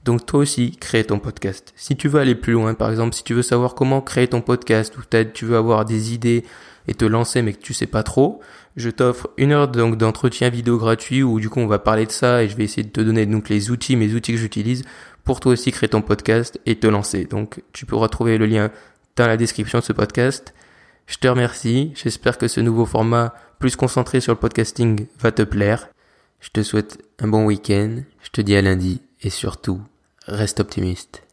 Donc 0.05 0.25
toi 0.25 0.39
aussi, 0.39 0.71
crée 0.77 1.03
ton 1.03 1.19
podcast. 1.19 1.73
Si 1.75 1.95
tu 1.95 2.07
veux 2.07 2.19
aller 2.19 2.35
plus 2.35 2.53
loin, 2.53 2.73
par 2.73 2.89
exemple, 2.89 3.15
si 3.15 3.23
tu 3.23 3.33
veux 3.33 3.41
savoir 3.41 3.75
comment 3.75 4.01
créer 4.01 4.27
ton 4.27 4.41
podcast 4.41 4.97
ou 4.97 5.01
peut-être 5.01 5.33
tu 5.33 5.45
veux 5.45 5.57
avoir 5.57 5.85
des 5.85 6.13
idées 6.13 6.43
et 6.87 6.93
te 6.93 7.05
lancer 7.05 7.41
mais 7.41 7.53
que 7.53 7.61
tu 7.61 7.73
sais 7.73 7.87
pas 7.87 8.03
trop, 8.03 8.39
je 8.77 8.89
t'offre 8.89 9.29
une 9.37 9.51
heure 9.51 9.67
donc 9.67 9.97
d'entretien 9.97 10.49
vidéo 10.49 10.77
gratuit 10.77 11.23
où 11.23 11.39
du 11.39 11.49
coup 11.49 11.59
on 11.59 11.67
va 11.67 11.79
parler 11.79 12.05
de 12.05 12.11
ça 12.11 12.43
et 12.43 12.47
je 12.47 12.55
vais 12.55 12.63
essayer 12.63 12.83
de 12.83 12.89
te 12.89 13.01
donner 13.01 13.25
donc 13.25 13.49
les 13.49 13.71
outils, 13.71 13.95
mes 13.95 14.13
outils 14.13 14.31
que 14.31 14.37
j'utilise 14.37 14.83
pour 15.23 15.41
toi 15.41 15.51
aussi 15.51 15.71
créer 15.71 15.89
ton 15.89 16.01
podcast 16.01 16.59
et 16.65 16.77
te 16.77 16.87
lancer. 16.87 17.25
Donc 17.25 17.61
tu 17.73 17.85
pourras 17.85 18.07
trouver 18.07 18.37
le 18.37 18.45
lien 18.45 18.71
dans 19.17 19.27
la 19.27 19.35
description 19.35 19.79
de 19.79 19.83
ce 19.83 19.93
podcast. 19.93 20.53
Je 21.07 21.17
te 21.17 21.27
remercie. 21.27 21.91
J'espère 21.95 22.37
que 22.37 22.47
ce 22.47 22.61
nouveau 22.61 22.85
format 22.85 23.33
plus 23.59 23.75
concentré 23.75 24.21
sur 24.21 24.33
le 24.33 24.39
podcasting 24.39 25.07
va 25.19 25.31
te 25.31 25.41
plaire. 25.41 25.89
Je 26.39 26.49
te 26.49 26.63
souhaite 26.63 26.99
un 27.19 27.27
bon 27.27 27.45
week-end. 27.45 28.03
Je 28.21 28.29
te 28.29 28.41
dis 28.41 28.55
à 28.55 28.61
lundi 28.61 29.06
et 29.21 29.29
surtout 29.29 29.81
Reste 30.25 30.59
optimiste. 30.59 31.26